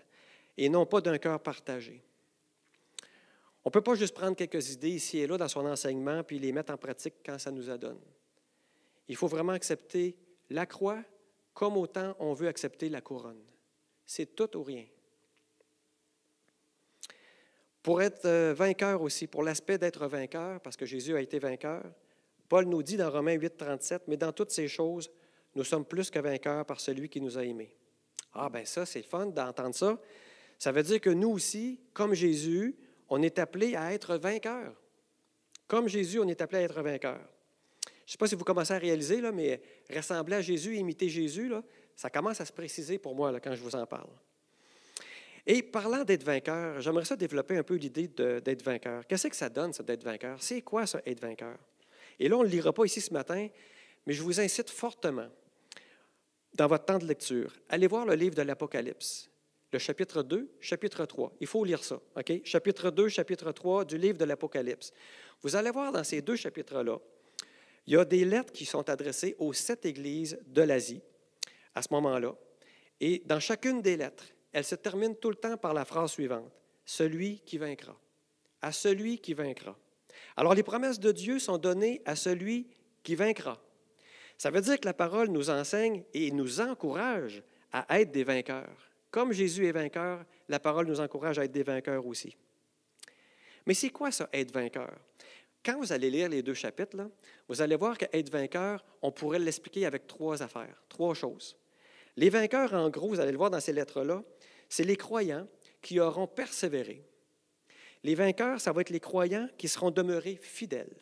[0.57, 2.03] et non pas d'un cœur partagé.
[3.63, 6.37] On ne peut pas juste prendre quelques idées ici et là dans son enseignement puis
[6.37, 7.99] les mettre en pratique quand ça nous adonne.
[9.07, 10.15] Il faut vraiment accepter
[10.49, 11.01] la croix
[11.53, 13.41] comme autant on veut accepter la couronne.
[14.05, 14.85] C'est tout ou rien.
[17.81, 21.83] Pour être euh, vainqueur aussi, pour l'aspect d'être vainqueur, parce que Jésus a été vainqueur,
[22.49, 25.11] Paul nous dit dans Romains 8, 37, Mais dans toutes ces choses,
[25.55, 27.75] nous sommes plus que vainqueurs par celui qui nous a aimés.
[28.33, 29.99] Ah, ben ça, c'est fun d'entendre ça.
[30.59, 32.75] Ça veut dire que nous aussi, comme Jésus,
[33.09, 34.73] on est appelé à être vainqueur.
[35.67, 37.19] Comme Jésus, on est appelé à être vainqueur.
[38.05, 41.09] Je ne sais pas si vous commencez à réaliser, là, mais ressembler à Jésus, imiter
[41.09, 41.51] Jésus,
[41.95, 44.09] ça commence à se préciser pour moi quand je vous en parle.
[45.47, 49.05] Et parlant d'être vainqueur, j'aimerais ça développer un peu l'idée d'être vainqueur.
[49.07, 50.41] Qu'est-ce que ça donne, ça, d'être vainqueur?
[50.41, 51.57] C'est quoi, ça, être vainqueur?
[52.19, 53.47] Et là, on ne le lira pas ici ce matin,
[54.05, 55.29] mais je vous incite fortement,
[56.55, 59.29] dans votre temps de lecture, allez voir le livre de l'Apocalypse
[59.75, 61.33] le chapitre 2, chapitre 3.
[61.41, 61.99] Il faut lire ça.
[62.15, 62.41] OK?
[62.45, 64.93] Chapitre 2, chapitre 3 du livre de l'Apocalypse.
[65.41, 66.97] Vous allez voir dans ces deux chapitres-là,
[67.85, 71.01] il y a des lettres qui sont adressées aux sept églises de l'Asie
[71.75, 72.33] à ce moment-là.
[72.99, 76.51] Et dans chacune des lettres, elles se terminent tout le temps par la phrase suivante
[76.85, 77.99] Celui qui vaincra.
[78.61, 79.77] À celui qui vaincra.
[80.37, 82.67] Alors, les promesses de Dieu sont données à celui
[83.03, 83.61] qui vaincra.
[84.37, 88.89] Ça veut dire que la parole nous enseigne et nous encourage à être des vainqueurs.
[89.11, 92.35] Comme Jésus est vainqueur, la parole nous encourage à être des vainqueurs aussi.
[93.65, 94.93] Mais c'est quoi ça, être vainqueur?
[95.63, 97.09] Quand vous allez lire les deux chapitres,
[97.47, 101.57] vous allez voir qu'être vainqueur, on pourrait l'expliquer avec trois affaires, trois choses.
[102.17, 104.23] Les vainqueurs, en gros, vous allez le voir dans ces lettres-là,
[104.69, 105.47] c'est les croyants
[105.81, 107.03] qui auront persévéré.
[108.03, 110.95] Les vainqueurs, ça va être les croyants qui seront demeurés fidèles.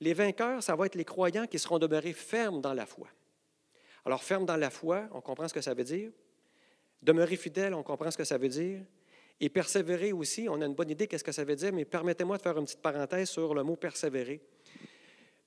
[0.00, 3.08] Les vainqueurs, ça va être les croyants qui seront demeurés fermes dans la foi.
[4.04, 6.10] Alors, ferme dans la foi, on comprend ce que ça veut dire.
[7.02, 8.80] Demeurer fidèle, on comprend ce que ça veut dire.
[9.40, 12.36] Et persévérer aussi, on a une bonne idée qu'est-ce que ça veut dire, mais permettez-moi
[12.36, 14.40] de faire une petite parenthèse sur le mot persévérer.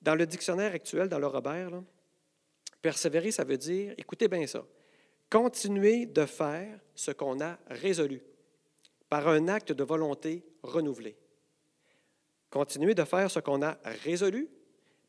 [0.01, 1.71] Dans le dictionnaire actuel, dans le Robert,
[2.85, 4.63] Persévérer, ça veut dire, écoutez bien ça,
[5.27, 8.21] continuer de faire ce qu'on a résolu
[9.09, 11.17] par un acte de volonté renouvelé.
[12.51, 14.47] Continuer de faire ce qu'on a résolu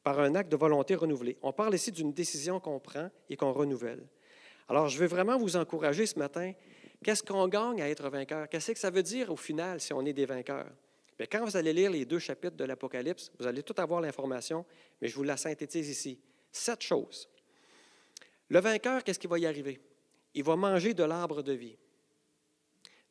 [0.03, 1.37] par un acte de volonté renouvelé.
[1.43, 4.09] On parle ici d'une décision qu'on prend et qu'on renouvelle.
[4.71, 6.55] Alors, je veux vraiment vous encourager ce matin.
[7.05, 8.49] Qu'est-ce qu'on gagne à être vainqueur?
[8.49, 10.73] Qu'est-ce que ça veut dire au final si on est des vainqueurs?
[11.19, 14.65] Bien, quand vous allez lire les deux chapitres de l'Apocalypse, vous allez tout avoir l'information,
[15.03, 16.19] mais je vous la synthétise ici.
[16.51, 17.29] Sept choses.
[18.49, 19.81] Le vainqueur, qu'est-ce qui va y arriver?
[20.35, 21.77] Il va manger de l'arbre de vie.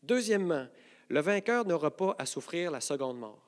[0.02, 0.68] Deuxièmement,
[1.10, 3.42] le vainqueur n'aura pas à souffrir la seconde mort.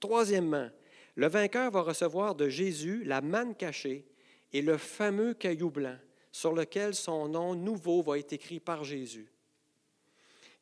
[0.00, 0.68] Troisièmement,
[1.14, 4.06] le vainqueur va recevoir de Jésus la manne cachée
[4.52, 5.96] et le fameux caillou blanc
[6.30, 9.30] sur lequel son nom nouveau va être écrit par Jésus.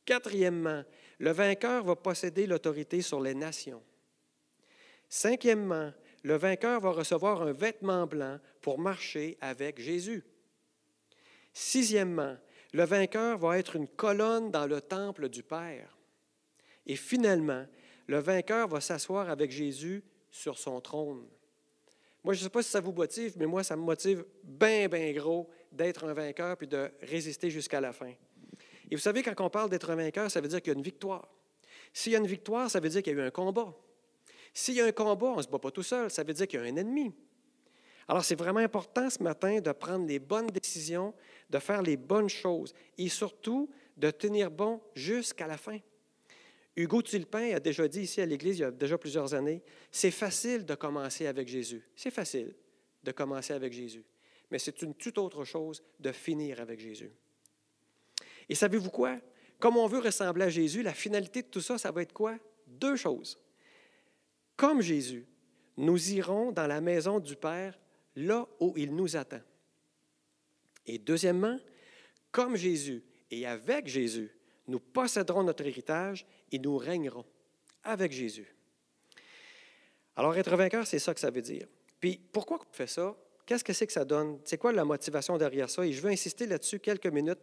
[0.05, 0.83] Quatrièmement,
[1.19, 3.83] le vainqueur va posséder l'autorité sur les nations.
[5.09, 10.25] Cinquièmement, le vainqueur va recevoir un vêtement blanc pour marcher avec Jésus.
[11.53, 12.37] Sixièmement,
[12.73, 15.97] le vainqueur va être une colonne dans le temple du Père.
[16.87, 17.67] Et finalement,
[18.07, 21.27] le vainqueur va s'asseoir avec Jésus sur son trône.
[22.23, 24.89] Moi, je ne sais pas si ça vous motive, mais moi, ça me motive bien,
[24.89, 28.13] bien gros d'être un vainqueur puis de résister jusqu'à la fin.
[28.91, 30.79] Et vous savez, quand on parle d'être un vainqueur, ça veut dire qu'il y a
[30.79, 31.29] une victoire.
[31.93, 33.75] S'il y a une victoire, ça veut dire qu'il y a eu un combat.
[34.53, 36.47] S'il y a un combat, on ne se bat pas tout seul, ça veut dire
[36.47, 37.13] qu'il y a un ennemi.
[38.09, 41.15] Alors, c'est vraiment important ce matin de prendre les bonnes décisions,
[41.49, 45.79] de faire les bonnes choses et surtout de tenir bon jusqu'à la fin.
[46.77, 50.11] Hugo Tulpin a déjà dit ici à l'Église, il y a déjà plusieurs années, c'est
[50.11, 51.89] facile de commencer avec Jésus.
[51.95, 52.55] C'est facile
[53.03, 54.05] de commencer avec Jésus.
[54.51, 57.13] Mais c'est une toute autre chose de finir avec Jésus.
[58.49, 59.19] Et savez-vous quoi?
[59.59, 62.37] Comme on veut ressembler à Jésus, la finalité de tout ça, ça va être quoi?
[62.67, 63.39] Deux choses.
[64.61, 65.25] Comme Jésus,
[65.79, 67.79] nous irons dans la maison du Père
[68.15, 69.41] là où il nous attend.
[70.85, 71.59] Et deuxièmement,
[72.31, 74.31] comme Jésus et avec Jésus,
[74.67, 77.25] nous posséderons notre héritage et nous régnerons
[77.85, 78.55] avec Jésus.
[80.15, 81.67] Alors, être vainqueur, c'est ça que ça veut dire.
[81.99, 83.17] Puis, pourquoi on fait ça?
[83.47, 84.41] Qu'est-ce que c'est que ça donne?
[84.45, 85.87] C'est quoi la motivation derrière ça?
[85.87, 87.41] Et je veux insister là-dessus quelques minutes.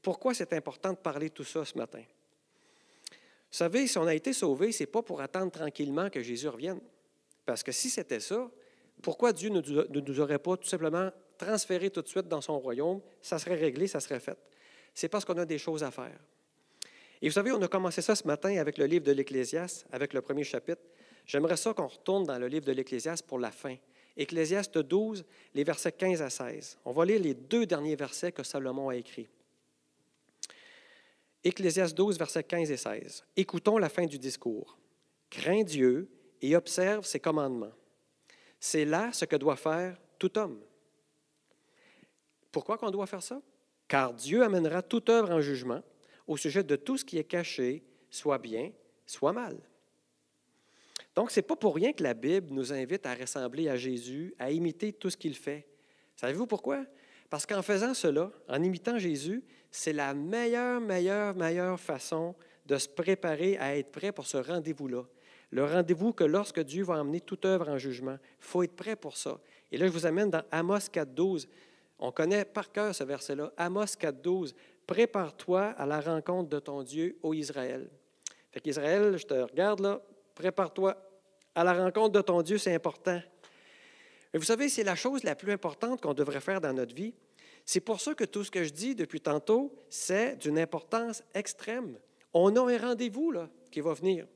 [0.00, 2.04] Pourquoi c'est important de parler tout ça ce matin?
[3.54, 6.48] Vous savez, si on a été sauvé, ce n'est pas pour attendre tranquillement que Jésus
[6.48, 6.80] revienne.
[7.46, 8.50] Parce que si c'était ça,
[9.00, 13.00] pourquoi Dieu ne nous aurait pas tout simplement transféré tout de suite dans son royaume?
[13.22, 14.36] Ça serait réglé, ça serait fait.
[14.92, 16.18] C'est parce qu'on a des choses à faire.
[17.22, 20.14] Et vous savez, on a commencé ça ce matin avec le livre de l'Ecclésiaste, avec
[20.14, 20.82] le premier chapitre.
[21.24, 23.76] J'aimerais ça qu'on retourne dans le livre de l'Ecclésiaste pour la fin.
[24.16, 26.78] Ecclésiaste 12, les versets 15 à 16.
[26.86, 29.28] On va lire les deux derniers versets que Salomon a écrits.
[31.44, 33.24] Ecclésiaste 12, versets 15 et 16.
[33.36, 34.78] Écoutons la fin du discours.
[35.28, 36.08] Crains Dieu
[36.40, 37.72] et observe ses commandements.
[38.58, 40.58] C'est là ce que doit faire tout homme.
[42.50, 43.42] Pourquoi qu'on doit faire ça?
[43.86, 45.82] Car Dieu amènera toute œuvre en jugement
[46.26, 48.72] au sujet de tout ce qui est caché, soit bien,
[49.04, 49.58] soit mal.
[51.14, 54.34] Donc, ce n'est pas pour rien que la Bible nous invite à ressembler à Jésus,
[54.38, 55.66] à imiter tout ce qu'il fait.
[56.16, 56.86] Savez-vous pourquoi?
[57.28, 59.44] Parce qu'en faisant cela, en imitant Jésus,
[59.76, 65.02] c'est la meilleure, meilleure, meilleure façon de se préparer à être prêt pour ce rendez-vous-là.
[65.50, 68.94] Le rendez-vous que lorsque Dieu va emmener toute œuvre en jugement, il faut être prêt
[68.94, 69.40] pour ça.
[69.72, 71.48] Et là, je vous amène dans Amos 4.12.
[71.98, 73.52] On connaît par cœur ce verset-là.
[73.56, 74.54] Amos 4.12.
[74.86, 77.90] Prépare-toi à la rencontre de ton Dieu, ô Israël.
[78.52, 80.00] Fait qu'Israël, je te regarde là,
[80.36, 80.96] prépare-toi
[81.52, 83.20] à la rencontre de ton Dieu, c'est important.
[84.32, 87.12] Mais vous savez, c'est la chose la plus importante qu'on devrait faire dans notre vie.
[87.64, 91.98] C'est pour ça que tout ce que je dis depuis tantôt, c'est d'une importance extrême.
[92.32, 94.26] On a un rendez-vous là, qui va venir.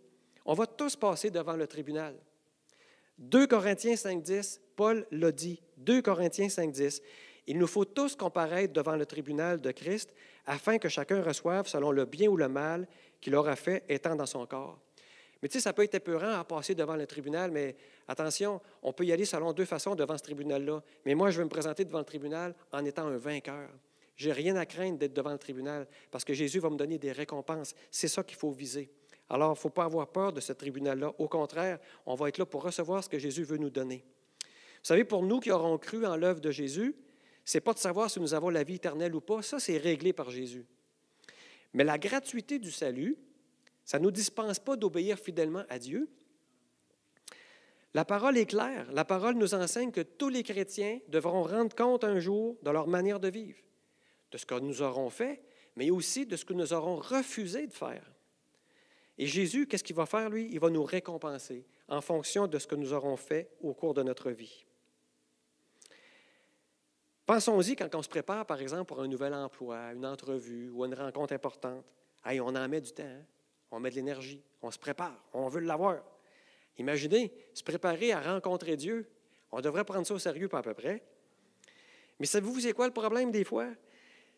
[0.44, 2.16] On va tous passer devant le tribunal.
[3.18, 5.60] 2 Corinthiens 5.10, Paul l'a dit.
[5.78, 7.02] 2 Corinthiens 5.10.
[7.48, 10.14] Il nous faut tous comparaître devant le tribunal de Christ
[10.46, 12.86] afin que chacun reçoive selon le bien ou le mal
[13.20, 14.78] qu'il aura fait étant dans son corps.
[15.42, 17.76] Mais tu sais, ça peut être épeurant à passer devant le tribunal, mais
[18.08, 20.82] attention, on peut y aller selon deux façons devant ce tribunal-là.
[21.04, 23.70] Mais moi, je vais me présenter devant le tribunal en étant un vainqueur.
[24.16, 27.12] J'ai rien à craindre d'être devant le tribunal parce que Jésus va me donner des
[27.12, 27.74] récompenses.
[27.90, 28.90] C'est ça qu'il faut viser.
[29.30, 31.12] Alors, il ne faut pas avoir peur de ce tribunal-là.
[31.18, 34.04] Au contraire, on va être là pour recevoir ce que Jésus veut nous donner.
[34.40, 36.96] Vous savez, pour nous qui aurons cru en l'œuvre de Jésus,
[37.54, 39.42] n'est pas de savoir si nous avons la vie éternelle ou pas.
[39.42, 40.66] Ça, c'est réglé par Jésus.
[41.72, 43.16] Mais la gratuité du salut,
[43.88, 46.10] ça ne nous dispense pas d'obéir fidèlement à Dieu.
[47.94, 48.92] La parole est claire.
[48.92, 52.86] La parole nous enseigne que tous les chrétiens devront rendre compte un jour de leur
[52.86, 53.56] manière de vivre,
[54.30, 55.42] de ce que nous aurons fait,
[55.74, 58.04] mais aussi de ce que nous aurons refusé de faire.
[59.16, 60.50] Et Jésus, qu'est-ce qu'il va faire, lui?
[60.52, 64.02] Il va nous récompenser en fonction de ce que nous aurons fait au cours de
[64.02, 64.66] notre vie.
[67.24, 70.94] Pensons-y quand on se prépare, par exemple, pour un nouvel emploi, une entrevue ou une
[70.94, 71.86] rencontre importante.
[72.22, 73.24] Hey, on en met du temps, hein?
[73.70, 76.02] On met de l'énergie, on se prépare, on veut l'avoir.
[76.78, 79.08] Imaginez, se préparer à rencontrer Dieu.
[79.50, 81.02] On devrait prendre ça au sérieux, pas à peu près.
[82.20, 83.68] Mais savez-vous, c'est quoi le problème des fois?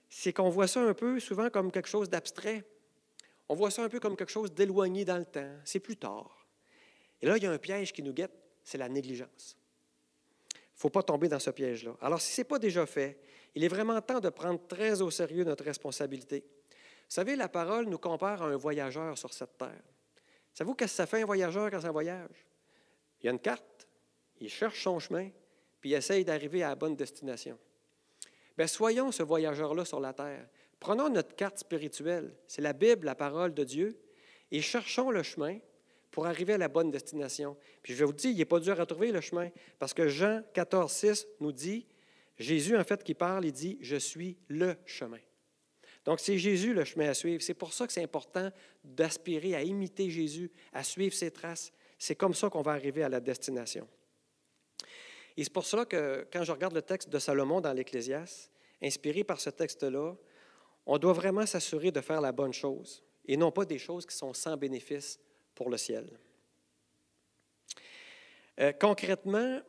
[0.08, 2.64] C'est qu'on voit ça un peu souvent comme quelque chose d'abstrait.
[3.48, 5.56] On voit ça un peu comme quelque chose d'éloigné dans le temps.
[5.64, 6.46] C'est plus tard.
[7.20, 8.32] Et là, il y a un piège qui nous guette,
[8.64, 9.56] c'est la négligence.
[10.54, 11.94] Il ne faut pas tomber dans ce piège-là.
[12.00, 13.18] Alors, si ce n'est pas déjà fait,
[13.54, 16.44] il est vraiment temps de prendre très au sérieux notre responsabilité.
[17.10, 19.82] Savez, la parole nous compare à un voyageur sur cette terre.
[20.54, 22.46] Savez-vous qu'est-ce que ça fait un voyageur quand ça voyage?
[23.20, 23.88] Il a une carte,
[24.40, 25.28] il cherche son chemin,
[25.80, 27.58] puis il essaye d'arriver à la bonne destination.
[28.56, 30.46] Bien, soyons ce voyageur-là sur la terre.
[30.78, 34.00] Prenons notre carte spirituelle, c'est la Bible, la parole de Dieu,
[34.52, 35.58] et cherchons le chemin
[36.12, 37.56] pour arriver à la bonne destination.
[37.82, 39.50] Puis je vous dire, il n'est pas dur à trouver le chemin,
[39.80, 41.88] parce que Jean 14, 6 nous dit,
[42.38, 45.18] Jésus en fait qui parle, il dit, je suis le chemin.
[46.04, 47.42] Donc c'est Jésus le chemin à suivre.
[47.42, 48.50] C'est pour ça que c'est important
[48.84, 51.72] d'aspirer à imiter Jésus, à suivre ses traces.
[51.98, 53.86] C'est comme ça qu'on va arriver à la destination.
[55.36, 58.50] Et c'est pour cela que quand je regarde le texte de Salomon dans l'Ecclésiaste,
[58.82, 60.14] inspiré par ce texte-là,
[60.86, 64.16] on doit vraiment s'assurer de faire la bonne chose et non pas des choses qui
[64.16, 65.20] sont sans bénéfice
[65.54, 66.18] pour le ciel.
[68.58, 69.60] Euh, concrètement,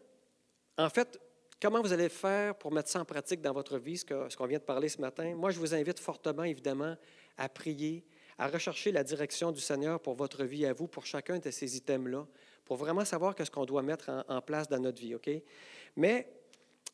[0.77, 1.19] en fait,
[1.61, 4.57] comment vous allez faire pour mettre ça en pratique dans votre vie, ce qu'on vient
[4.57, 5.35] de parler ce matin?
[5.35, 6.95] Moi, je vous invite fortement, évidemment,
[7.37, 8.03] à prier,
[8.37, 11.77] à rechercher la direction du Seigneur pour votre vie à vous, pour chacun de ces
[11.77, 12.25] items-là,
[12.65, 15.29] pour vraiment savoir qu'est-ce qu'on doit mettre en, place dans notre vie, OK?
[15.95, 16.27] Mais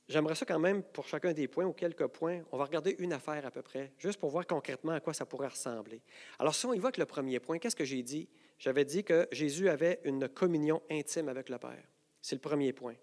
[0.09, 3.13] j'aimerais ça quand même, pour chacun des points ou quelques points, on va regarder une
[3.13, 6.01] affaire à peu près, juste pour voir concrètement à quoi ça pourrait ressembler.
[6.39, 8.28] Alors, si on avec le premier point, qu'est-ce que j'ai dit?
[8.59, 11.84] J'avais dit que Jésus avait une communion intime avec le Père.
[12.22, 12.95] C'est le premier point.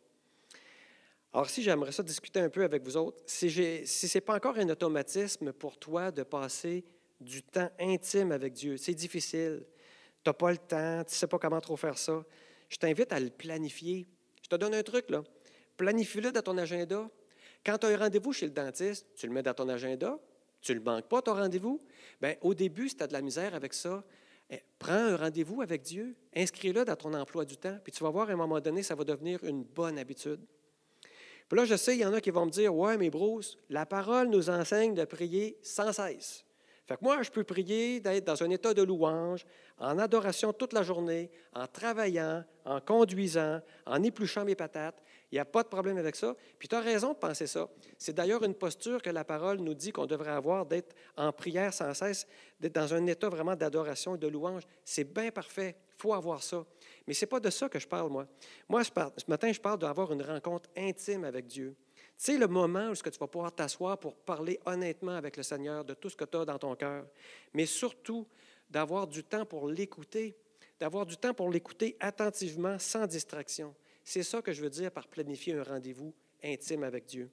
[1.35, 4.37] Alors, si j'aimerais ça discuter un peu avec vous autres, si, si ce n'est pas
[4.37, 6.85] encore un automatisme pour toi de passer
[7.21, 9.67] du temps intime avec Dieu, c'est difficile,
[10.23, 12.25] tu n'as pas le temps, tu ne sais pas comment trop faire ça,
[12.69, 14.07] je t'invite à le planifier.
[14.45, 15.25] Je te donne un truc, là.
[15.77, 17.11] Planifie-le dans ton agenda.
[17.67, 20.17] Quand tu as un rendez-vous chez le dentiste, tu le mets dans ton agenda,
[20.61, 21.81] tu ne le manques pas, ton rendez-vous.
[22.23, 24.05] Bien, au début, si tu as de la misère avec ça,
[24.51, 28.11] eh, prends un rendez-vous avec Dieu, inscris-le dans ton emploi du temps, puis tu vas
[28.11, 30.39] voir, à un moment donné, ça va devenir une bonne habitude.
[31.49, 33.59] Puis là, je sais, il y en a qui vont me dire Ouais, mais Bruce,
[33.69, 36.45] la parole nous enseigne de prier sans cesse.
[36.87, 39.47] Fait que moi, je peux prier d'être dans un état de louange,
[39.79, 45.03] en adoration toute la journée, en travaillant, en conduisant, en épluchant mes patates.
[45.33, 46.37] Il n'y a pas de problème avec ça.
[46.59, 47.69] Puis tu as raison de penser ça.
[47.99, 51.73] C'est d'ailleurs une posture que la parole nous dit qu'on devrait avoir, d'être en prière
[51.73, 52.27] sans cesse,
[52.61, 54.65] d'être dans un état vraiment d'adoration et de louange.
[54.85, 55.77] C'est bien parfait.
[55.99, 56.65] Il faut avoir ça.
[57.07, 58.27] Mais ce n'est pas de ça que je parle, moi.
[58.69, 58.91] Moi, ce
[59.29, 61.77] matin, je parle d'avoir une rencontre intime avec Dieu.
[61.97, 65.85] Tu sais, le moment où tu vas pouvoir t'asseoir pour parler honnêtement avec le Seigneur
[65.85, 67.07] de tout ce que tu as dans ton cœur,
[67.53, 68.27] mais surtout
[68.71, 70.37] d'avoir du temps pour l'écouter,
[70.81, 73.75] d'avoir du temps pour l'écouter attentivement, sans distraction.
[74.03, 77.31] C'est ça que je veux dire par planifier un rendez-vous intime avec Dieu.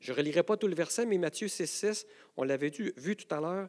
[0.00, 2.06] Je ne relirai pas tout le verset, mais Matthieu 6, 6,
[2.36, 3.68] on l'avait vu tout à l'heure,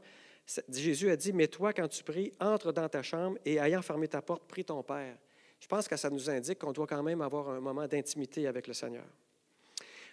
[0.69, 4.07] Jésus a dit, mais toi, quand tu pries, entre dans ta chambre et ayant fermé
[4.07, 5.17] ta porte, prie ton Père.
[5.59, 8.67] Je pense que ça nous indique qu'on doit quand même avoir un moment d'intimité avec
[8.67, 9.05] le Seigneur.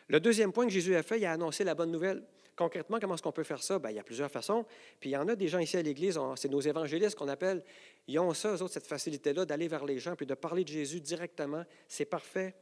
[0.09, 2.23] Le deuxième point que Jésus a fait, il a annoncé la bonne nouvelle.
[2.57, 3.79] Concrètement, comment est-ce qu'on peut faire ça?
[3.79, 4.67] Bien, il y a plusieurs façons.
[4.99, 7.63] Puis il y en a des gens ici à l'Église, c'est nos évangélistes qu'on appelle,
[8.07, 10.69] ils ont ça, eux autres, cette facilité-là d'aller vers les gens puis de parler de
[10.69, 11.65] Jésus directement.
[11.87, 12.55] C'est parfait.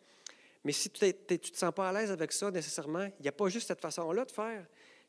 [0.64, 3.33] Mais si tu ne te sens pas à l'aise avec ça nécessairement, il n'y a
[3.33, 4.66] pas juste cette façon-là de faire.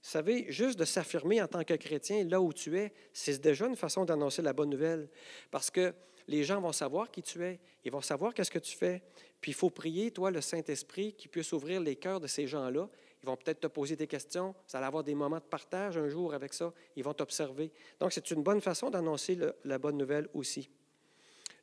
[0.07, 3.67] Vous savez, juste de s'affirmer en tant que chrétien là où tu es, c'est déjà
[3.67, 5.09] une façon d'annoncer la bonne nouvelle.
[5.51, 5.93] Parce que
[6.29, 9.03] les gens vont savoir qui tu es, ils vont savoir qu'est-ce que tu fais.
[9.41, 12.87] Puis il faut prier, toi, le Saint-Esprit, qui puisse ouvrir les cœurs de ces gens-là.
[13.21, 14.55] Ils vont peut-être te poser des questions.
[14.69, 16.71] Vous allez avoir des moments de partage un jour avec ça.
[16.95, 17.73] Ils vont t'observer.
[17.99, 20.69] Donc, c'est une bonne façon d'annoncer la bonne nouvelle aussi.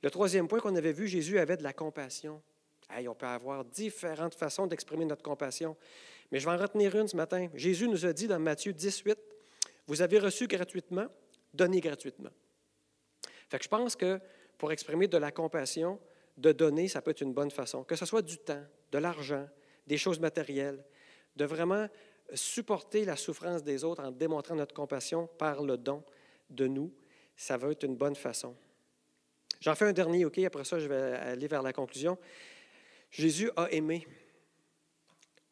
[0.02, 2.42] Le troisième point qu'on avait vu, Jésus avait de la compassion.
[3.08, 5.76] On peut avoir différentes façons d'exprimer notre compassion.
[6.30, 7.48] Mais je vais en retenir une ce matin.
[7.54, 9.18] Jésus nous a dit dans Matthieu 18,
[9.86, 11.06] Vous avez reçu gratuitement,
[11.52, 12.30] donnez gratuitement.
[13.48, 14.20] Fait je pense que
[14.58, 16.00] pour exprimer de la compassion,
[16.36, 17.84] de donner, ça peut être une bonne façon.
[17.84, 19.46] Que ce soit du temps, de l'argent,
[19.86, 20.84] des choses matérielles,
[21.36, 21.88] de vraiment
[22.32, 26.02] supporter la souffrance des autres en démontrant notre compassion par le don
[26.50, 26.92] de nous,
[27.36, 28.56] ça va être une bonne façon.
[29.60, 30.38] J'en fais un dernier, OK?
[30.38, 32.18] Après ça, je vais aller vers la conclusion.
[33.14, 34.06] Jésus a aimé.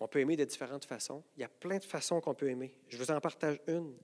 [0.00, 1.22] On peut aimer de différentes façons.
[1.36, 2.74] Il y a plein de façons qu'on peut aimer.
[2.88, 3.94] Je vous en partage une.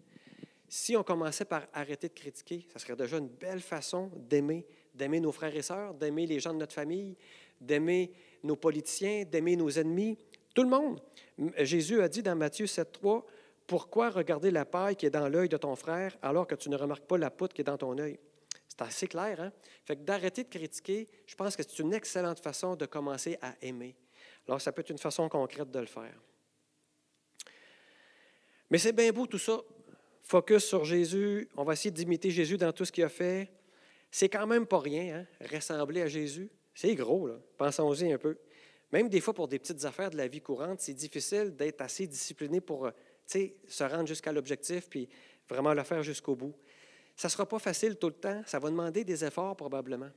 [0.69, 5.19] Si on commençait par arrêter de critiquer, ça serait déjà une belle façon d'aimer, d'aimer
[5.19, 7.17] nos frères et sœurs, d'aimer les gens de notre famille,
[7.61, 8.13] d'aimer
[8.45, 10.17] nos politiciens, d'aimer nos ennemis.
[10.55, 11.03] Tout le monde.
[11.59, 13.27] Jésus a dit dans Matthieu 7, 3,
[13.67, 16.77] Pourquoi regarder la paille qui est dans l'œil de ton frère alors que tu ne
[16.77, 18.21] remarques pas la poutre qui est dans ton œil?
[18.79, 19.53] C'est assez clair, hein?
[19.85, 23.55] Fait que d'arrêter de critiquer, je pense que c'est une excellente façon de commencer à
[23.61, 23.97] aimer.
[24.47, 26.15] Alors, ça peut être une façon concrète de le faire.
[28.71, 29.61] Mais c'est bien beau tout ça.
[30.23, 31.49] Focus sur Jésus.
[31.57, 33.51] On va essayer d'imiter Jésus dans tout ce qu'il a fait.
[34.11, 35.47] C'est quand même pas rien, hein?
[35.53, 36.49] Ressembler à Jésus.
[36.75, 37.35] C'est gros, là.
[37.57, 38.39] Pensons-y un peu.
[38.93, 42.07] Même des fois, pour des petites affaires de la vie courante, c'est difficile d'être assez
[42.07, 42.91] discipliné pour euh,
[43.27, 45.09] se rendre jusqu'à l'objectif puis
[45.49, 46.55] vraiment le faire jusqu'au bout.
[47.19, 48.43] Ça ne sera pas facile tout le temps.
[48.47, 50.09] Ça va demander des efforts probablement.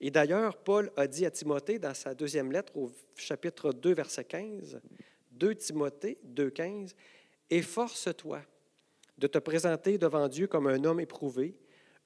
[0.00, 4.24] Et d'ailleurs, Paul a dit à Timothée dans sa deuxième lettre au chapitre 2, verset
[4.24, 4.80] 15,
[5.32, 6.94] 2 Timothée 2, 15,
[7.50, 8.40] Efforce-toi
[9.18, 11.54] de te présenter devant Dieu comme un homme éprouvé,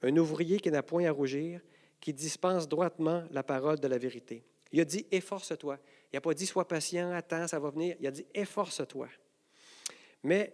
[0.01, 1.61] un ouvrier qui n'a point à rougir,
[2.01, 4.43] qui dispense droitement la parole de la vérité.
[4.73, 5.77] Il a dit efforce-toi.
[6.11, 7.95] Il n'a pas dit sois patient, attends, ça va venir.
[8.01, 9.07] Il a dit efforce-toi.
[10.23, 10.53] Mais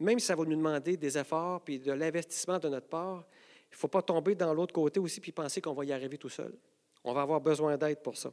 [0.00, 3.24] même si ça va nous demander des efforts puis de l'investissement de notre part,
[3.70, 6.18] il ne faut pas tomber dans l'autre côté aussi puis penser qu'on va y arriver
[6.18, 6.52] tout seul.
[7.04, 8.32] On va avoir besoin d'aide pour ça.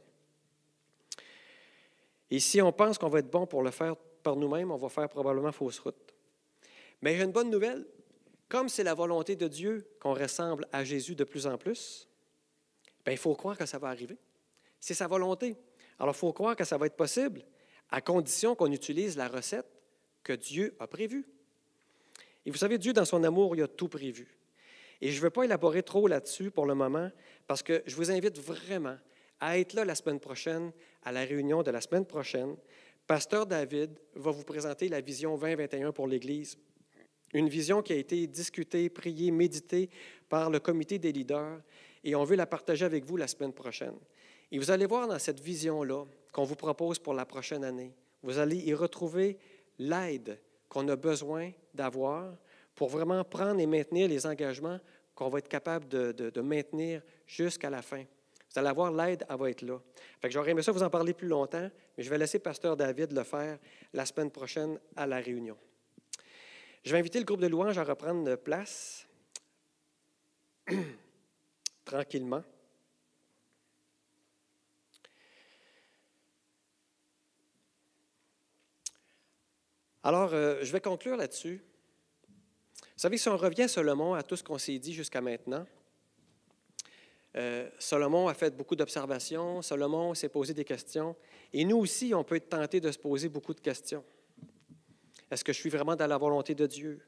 [2.30, 4.88] Et si on pense qu'on va être bon pour le faire par nous-mêmes, on va
[4.88, 6.14] faire probablement fausse route.
[7.00, 7.86] Mais j'ai une bonne nouvelle.
[8.48, 12.08] Comme c'est la volonté de Dieu qu'on ressemble à Jésus de plus en plus,
[13.04, 14.18] bien, il faut croire que ça va arriver.
[14.80, 15.56] C'est sa volonté.
[15.98, 17.44] Alors, il faut croire que ça va être possible,
[17.90, 19.66] à condition qu'on utilise la recette
[20.22, 21.26] que Dieu a prévue.
[22.48, 24.26] Et vous savez, Dieu, dans son amour, il a tout prévu.
[25.02, 27.10] Et je ne veux pas élaborer trop là-dessus pour le moment,
[27.46, 28.96] parce que je vous invite vraiment
[29.38, 30.72] à être là la semaine prochaine,
[31.02, 32.56] à la réunion de la semaine prochaine.
[33.06, 36.56] Pasteur David va vous présenter la vision 2021 pour l'Église.
[37.34, 39.90] Une vision qui a été discutée, priée, méditée
[40.30, 41.60] par le comité des leaders,
[42.02, 43.98] et on veut la partager avec vous la semaine prochaine.
[44.50, 47.92] Et vous allez voir dans cette vision-là qu'on vous propose pour la prochaine année,
[48.22, 49.36] vous allez y retrouver
[49.78, 52.36] l'aide qu'on a besoin d'avoir
[52.74, 54.78] pour vraiment prendre et maintenir les engagements
[55.14, 58.04] qu'on va être capable de, maintenir jusqu'à la fin.
[58.50, 59.78] Vous allez avoir l'aide, elle va être là.
[60.20, 62.76] Fait que j'aurais aimé ça vous en parler plus longtemps, mais je vais laisser Pasteur
[62.76, 63.58] David le faire
[63.92, 65.56] la semaine prochaine à la réunion.
[66.84, 69.06] Je vais inviter le groupe de louanges à reprendre place
[71.84, 72.42] tranquillement.
[80.08, 81.62] Alors, euh, je vais conclure là-dessus.
[82.80, 85.66] Vous savez, si on revient, Solomon, à tout ce qu'on s'est dit jusqu'à maintenant,
[87.36, 91.14] euh, Solomon a fait beaucoup d'observations, Solomon s'est posé des questions,
[91.52, 94.02] et nous aussi, on peut être tenté de se poser beaucoup de questions.
[95.30, 97.02] Est-ce que je suis vraiment dans la volonté de Dieu?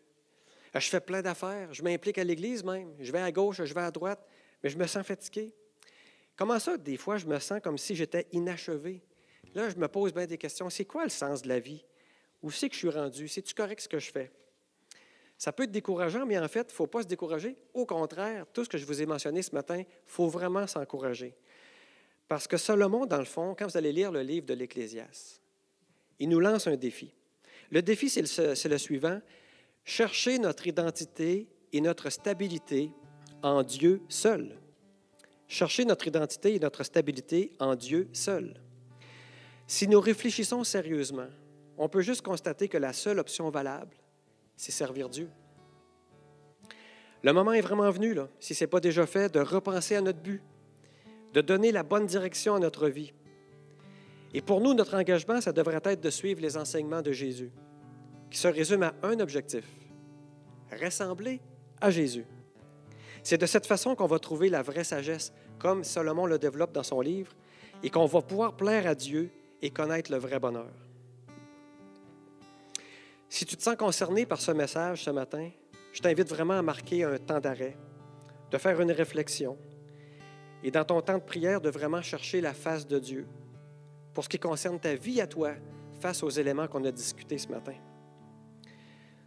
[0.74, 3.80] Je fais plein d'affaires, je m'implique à l'Église même, je vais à gauche, je vais
[3.80, 4.22] à droite,
[4.62, 5.54] mais je me sens fatigué.
[6.36, 9.02] Comment ça, des fois, je me sens comme si j'étais inachevé?
[9.54, 10.68] Là, je me pose bien des questions.
[10.68, 11.82] C'est quoi le sens de la vie?
[12.42, 13.28] Où c'est que je suis rendu?
[13.28, 14.30] C'est-tu correct ce que je fais?
[15.36, 17.56] Ça peut être décourageant, mais en fait, il ne faut pas se décourager.
[17.72, 21.34] Au contraire, tout ce que je vous ai mentionné ce matin, il faut vraiment s'encourager.
[22.28, 25.40] Parce que Salomon, dans le fond, quand vous allez lire le livre de l'Ecclésiaste,
[26.18, 27.14] il nous lance un défi.
[27.70, 29.20] Le défi, c'est le, le suivant.
[29.84, 32.92] Chercher notre identité et notre stabilité
[33.42, 34.58] en Dieu seul.
[35.48, 38.60] Chercher notre identité et notre stabilité en Dieu seul.
[39.66, 41.28] Si nous réfléchissons sérieusement,
[41.80, 43.96] on peut juste constater que la seule option valable,
[44.54, 45.30] c'est servir Dieu.
[47.22, 50.20] Le moment est vraiment venu, si ce n'est pas déjà fait, de repenser à notre
[50.20, 50.42] but,
[51.32, 53.14] de donner la bonne direction à notre vie.
[54.34, 57.50] Et pour nous, notre engagement, ça devrait être de suivre les enseignements de Jésus,
[58.30, 59.64] qui se résument à un objectif,
[60.78, 61.40] ressembler
[61.80, 62.26] à Jésus.
[63.22, 66.82] C'est de cette façon qu'on va trouver la vraie sagesse, comme Salomon le développe dans
[66.82, 67.32] son livre,
[67.82, 69.30] et qu'on va pouvoir plaire à Dieu
[69.62, 70.68] et connaître le vrai bonheur.
[73.32, 75.50] Si tu te sens concerné par ce message ce matin,
[75.92, 77.76] je t'invite vraiment à marquer un temps d'arrêt,
[78.50, 79.56] de faire une réflexion
[80.64, 83.28] et dans ton temps de prière de vraiment chercher la face de Dieu
[84.14, 85.52] pour ce qui concerne ta vie à toi
[86.00, 87.76] face aux éléments qu'on a discutés ce matin.
[88.64, 88.68] Tu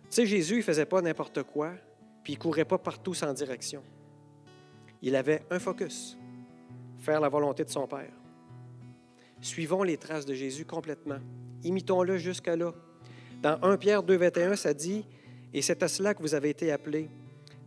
[0.09, 1.71] sais, Jésus, il faisait pas n'importe quoi,
[2.25, 3.83] puis il courait pas partout sans direction.
[5.01, 6.17] Il avait un focus,
[6.97, 8.11] faire la volonté de son Père.
[9.39, 11.19] Suivons les traces de Jésus complètement.
[11.63, 12.73] Imitons-le jusqu'à là,
[13.43, 15.05] dans 1 Pierre 2, 21, ça dit
[15.53, 17.09] Et c'est à cela que vous avez été appelés,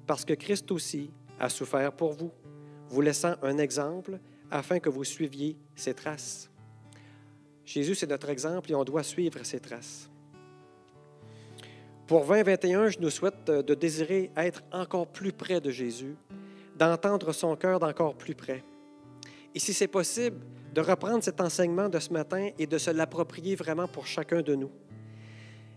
[0.07, 2.33] parce que Christ aussi a souffert pour vous,
[2.89, 4.19] vous laissant un exemple
[4.51, 6.49] afin que vous suiviez ses traces.
[7.67, 10.09] Jésus, c'est notre exemple et on doit suivre ses traces.
[12.07, 16.17] Pour 2021, je nous souhaite de désirer être encore plus près de Jésus,
[16.79, 18.65] d'entendre son cœur d'encore plus près
[19.55, 20.39] Et si c'est possible,
[20.73, 24.55] de reprendre cet enseignement de ce matin et de se l'approprier vraiment pour chacun de
[24.55, 24.71] nous.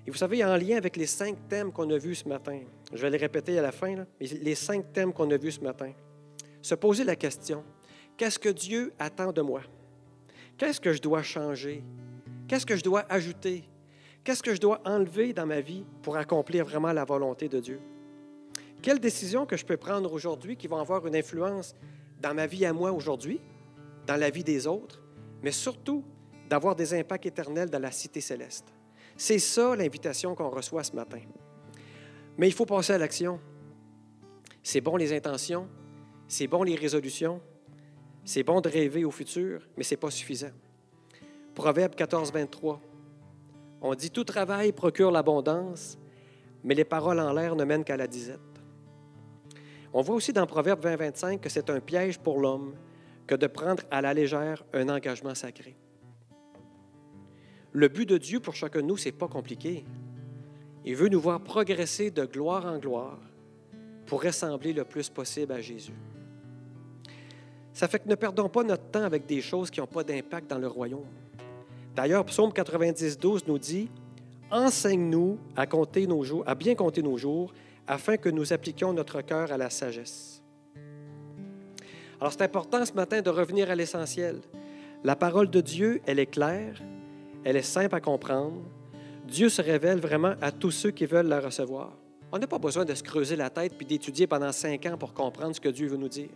[0.06, 2.60] Et vous savez, en lien avec les cinq thèmes qu'on a vus ce matin,
[2.94, 5.62] je vais les répéter à la fin, mais les cinq thèmes qu'on a vus ce
[5.62, 5.92] matin,
[6.62, 7.64] se poser la question,
[8.18, 9.62] qu'est-ce que Dieu attend de moi?
[10.58, 11.84] Qu'est-ce que je dois changer?
[12.48, 13.64] Qu'est-ce que je dois ajouter?
[14.24, 17.80] Qu'est-ce que je dois enlever dans ma vie pour accomplir vraiment la volonté de Dieu?
[18.82, 21.76] Quelles décisions que je peux prendre aujourd'hui qui vont avoir une influence
[22.22, 23.40] dans ma vie à moi aujourd'hui,
[24.06, 25.02] dans la vie des autres,
[25.42, 26.04] mais surtout
[26.50, 28.66] d'avoir des impacts éternels dans la cité céleste?
[29.20, 31.20] C'est ça l'invitation qu'on reçoit ce matin.
[32.38, 33.38] Mais il faut passer à l'action.
[34.64, 35.68] C'est bon les intentions,
[36.26, 37.42] c'est bon les résolutions,
[38.24, 40.52] c'est bon de rêver au futur, mais ce n'est pas suffisant.
[41.54, 42.80] Proverbe 14, 23.
[43.82, 45.98] On dit Tout travail procure l'abondance,
[46.64, 48.40] mais les paroles en l'air ne mènent qu'à la disette.
[49.92, 52.74] On voit aussi dans Proverbe 20, 25 que c'est un piège pour l'homme
[53.28, 55.76] que de prendre à la légère un engagement sacré.
[57.72, 59.86] Le but de Dieu pour chacun de nous, ce n'est pas compliqué.
[60.86, 63.20] Il veut nous voir progresser de gloire en gloire
[64.06, 65.94] pour ressembler le plus possible à Jésus.
[67.74, 70.50] Ça fait que ne perdons pas notre temps avec des choses qui n'ont pas d'impact
[70.50, 71.06] dans le royaume.
[71.96, 73.90] D'ailleurs, Psaume 90, 12 nous dit
[74.52, 77.54] Enseigne-nous à compter nos jours, à bien compter nos jours,
[77.88, 80.42] afin que nous appliquions notre cœur à la sagesse.
[82.20, 84.42] Alors, c'est important ce matin de revenir à l'essentiel.
[85.04, 86.82] La parole de Dieu, elle est claire,
[87.44, 88.62] elle est simple à comprendre.
[89.28, 91.98] Dieu se révèle vraiment à tous ceux qui veulent la recevoir.
[92.32, 95.14] On n'a pas besoin de se creuser la tête puis d'étudier pendant cinq ans pour
[95.14, 96.30] comprendre ce que Dieu veut nous dire.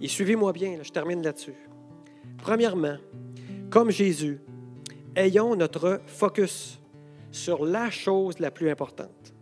[0.00, 1.54] Et suivez-moi bien, je termine là-dessus.
[2.38, 2.96] Premièrement,
[3.70, 4.40] comme Jésus,
[5.16, 6.80] ayons notre focus
[7.30, 9.34] sur la chose la plus importante.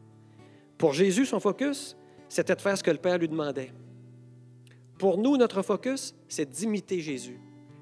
[0.78, 1.96] Pour Jésus, son focus,
[2.28, 3.72] c'était de faire ce que le Père lui demandait.
[4.98, 7.38] Pour nous, notre focus, c'est d'imiter Jésus.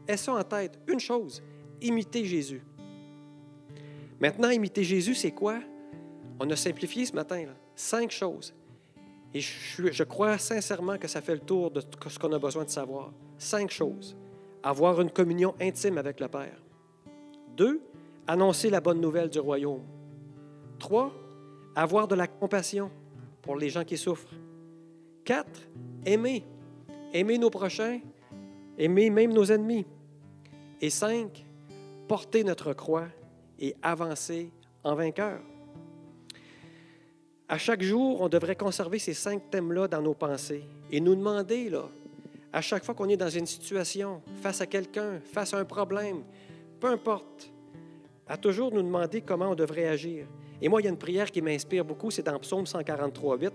[0.09, 1.43] Aie ça en tête, une chose,
[1.83, 2.63] imiter Jésus.
[4.21, 5.61] Maintenant, imiter Jésus, c'est quoi?
[6.39, 8.55] On a simplifié ce matin, cinq choses.
[9.33, 12.71] Et je, crois sincèrement que ça fait le tour de ce qu'on a besoin de
[12.71, 13.13] savoir.
[13.39, 14.17] Cinq choses.
[14.63, 16.61] Avoir une communion intime avec le Père.
[17.57, 17.81] Deux,
[18.27, 19.85] annoncer la bonne nouvelle du royaume.
[20.79, 21.13] Trois,
[21.77, 22.91] avoir de la compassion
[23.43, 24.35] pour les gens qui souffrent.
[25.25, 25.61] Quatre,
[26.05, 26.45] aimer.
[27.13, 28.01] Aimer nos prochains,
[28.79, 29.87] aimer même nos ennemis.
[30.81, 31.45] Et cinq,
[32.11, 33.07] porter notre croix
[33.61, 34.51] et avancer
[34.83, 35.39] en vainqueur.
[37.49, 41.71] À chaque jour, on devrait conserver ces cinq thèmes-là dans nos pensées et nous demander,
[41.71, 41.85] là,
[42.53, 46.25] à chaque fois qu'on est dans une situation, face à quelqu'un, face à un problème,
[46.81, 47.49] peu importe,
[48.27, 50.27] à toujours nous demander comment on devrait agir.
[50.61, 53.53] Et moi, il y a une prière qui m'inspire beaucoup, c'est dans Psaume 143, 8.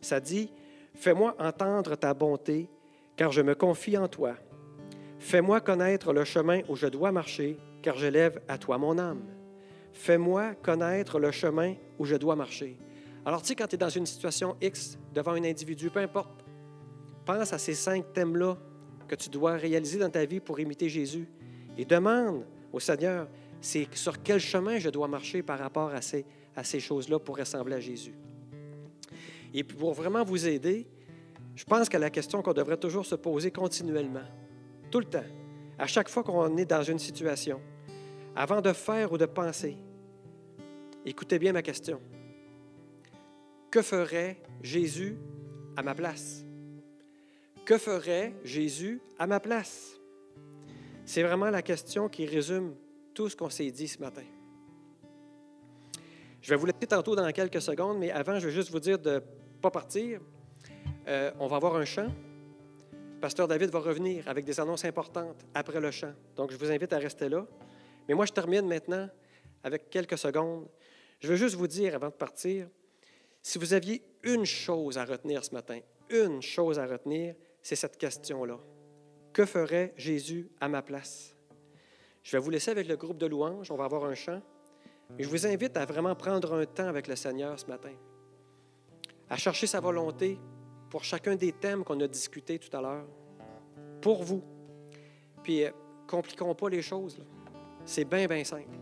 [0.00, 0.48] Ça dit
[0.94, 2.70] Fais-moi entendre ta bonté,
[3.16, 4.34] car je me confie en toi.
[5.18, 9.24] Fais-moi connaître le chemin où je dois marcher, car je lève à toi mon âme.
[9.92, 12.78] Fais-moi connaître le chemin où je dois marcher.
[13.24, 16.44] Alors, tu sais, quand tu es dans une situation X devant un individu, peu importe,
[17.26, 18.56] pense à ces cinq thèmes-là
[19.06, 21.28] que tu dois réaliser dans ta vie pour imiter Jésus
[21.76, 23.28] et demande au Seigneur,
[23.60, 26.24] c'est sur quel chemin je dois marcher par rapport à ces,
[26.56, 28.14] à ces choses-là pour ressembler à Jésus.
[29.52, 30.86] Et pour vraiment vous aider,
[31.54, 34.24] je pense que la question qu'on devrait toujours se poser continuellement,
[34.90, 35.24] tout le temps,
[35.78, 37.60] à chaque fois qu'on est dans une situation,
[38.34, 39.76] avant de faire ou de penser,
[41.04, 42.00] écoutez bien ma question.
[43.70, 45.16] Que ferait Jésus
[45.76, 46.44] à ma place?
[47.64, 49.98] Que ferait Jésus à ma place?
[51.04, 52.74] C'est vraiment la question qui résume
[53.14, 54.24] tout ce qu'on s'est dit ce matin.
[56.40, 58.98] Je vais vous laisser tantôt dans quelques secondes, mais avant, je veux juste vous dire
[58.98, 59.20] de ne
[59.60, 60.20] pas partir.
[61.06, 62.10] Euh, on va avoir un chant.
[63.20, 66.12] Pasteur David va revenir avec des annonces importantes après le chant.
[66.36, 67.46] Donc, je vous invite à rester là.
[68.08, 69.08] Mais moi, je termine maintenant
[69.64, 70.68] avec quelques secondes.
[71.18, 72.68] Je veux juste vous dire, avant de partir,
[73.42, 77.96] si vous aviez une chose à retenir ce matin, une chose à retenir, c'est cette
[77.96, 78.58] question-là.
[79.32, 81.34] Que ferait Jésus à ma place?
[82.22, 84.42] Je vais vous laisser avec le groupe de louanges, on va avoir un chant.
[85.16, 87.94] Mais je vous invite à vraiment prendre un temps avec le Seigneur ce matin,
[89.28, 90.38] à chercher sa volonté
[90.90, 93.06] pour chacun des thèmes qu'on a discutés tout à l'heure,
[94.00, 94.42] pour vous.
[95.42, 95.70] Puis, euh,
[96.06, 97.18] compliquons pas les choses.
[97.84, 98.78] C'est bien, bien simple.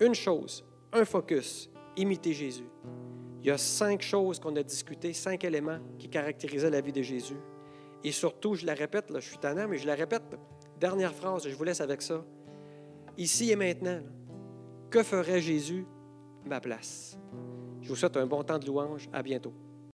[0.00, 2.68] Une chose, un focus, imiter Jésus.
[3.40, 7.02] Il y a cinq choses qu'on a discutées, cinq éléments qui caractérisaient la vie de
[7.02, 7.36] Jésus.
[8.02, 10.36] Et surtout, je la répète, je suis tannant, mais je la répète.
[10.78, 12.24] Dernière phrase, je vous laisse avec ça.
[13.16, 14.00] Ici et maintenant,
[14.90, 15.86] que ferait Jésus?
[16.44, 17.18] Ma place?
[17.80, 19.08] Je vous souhaite un bon temps de louange.
[19.12, 19.52] À bientôt.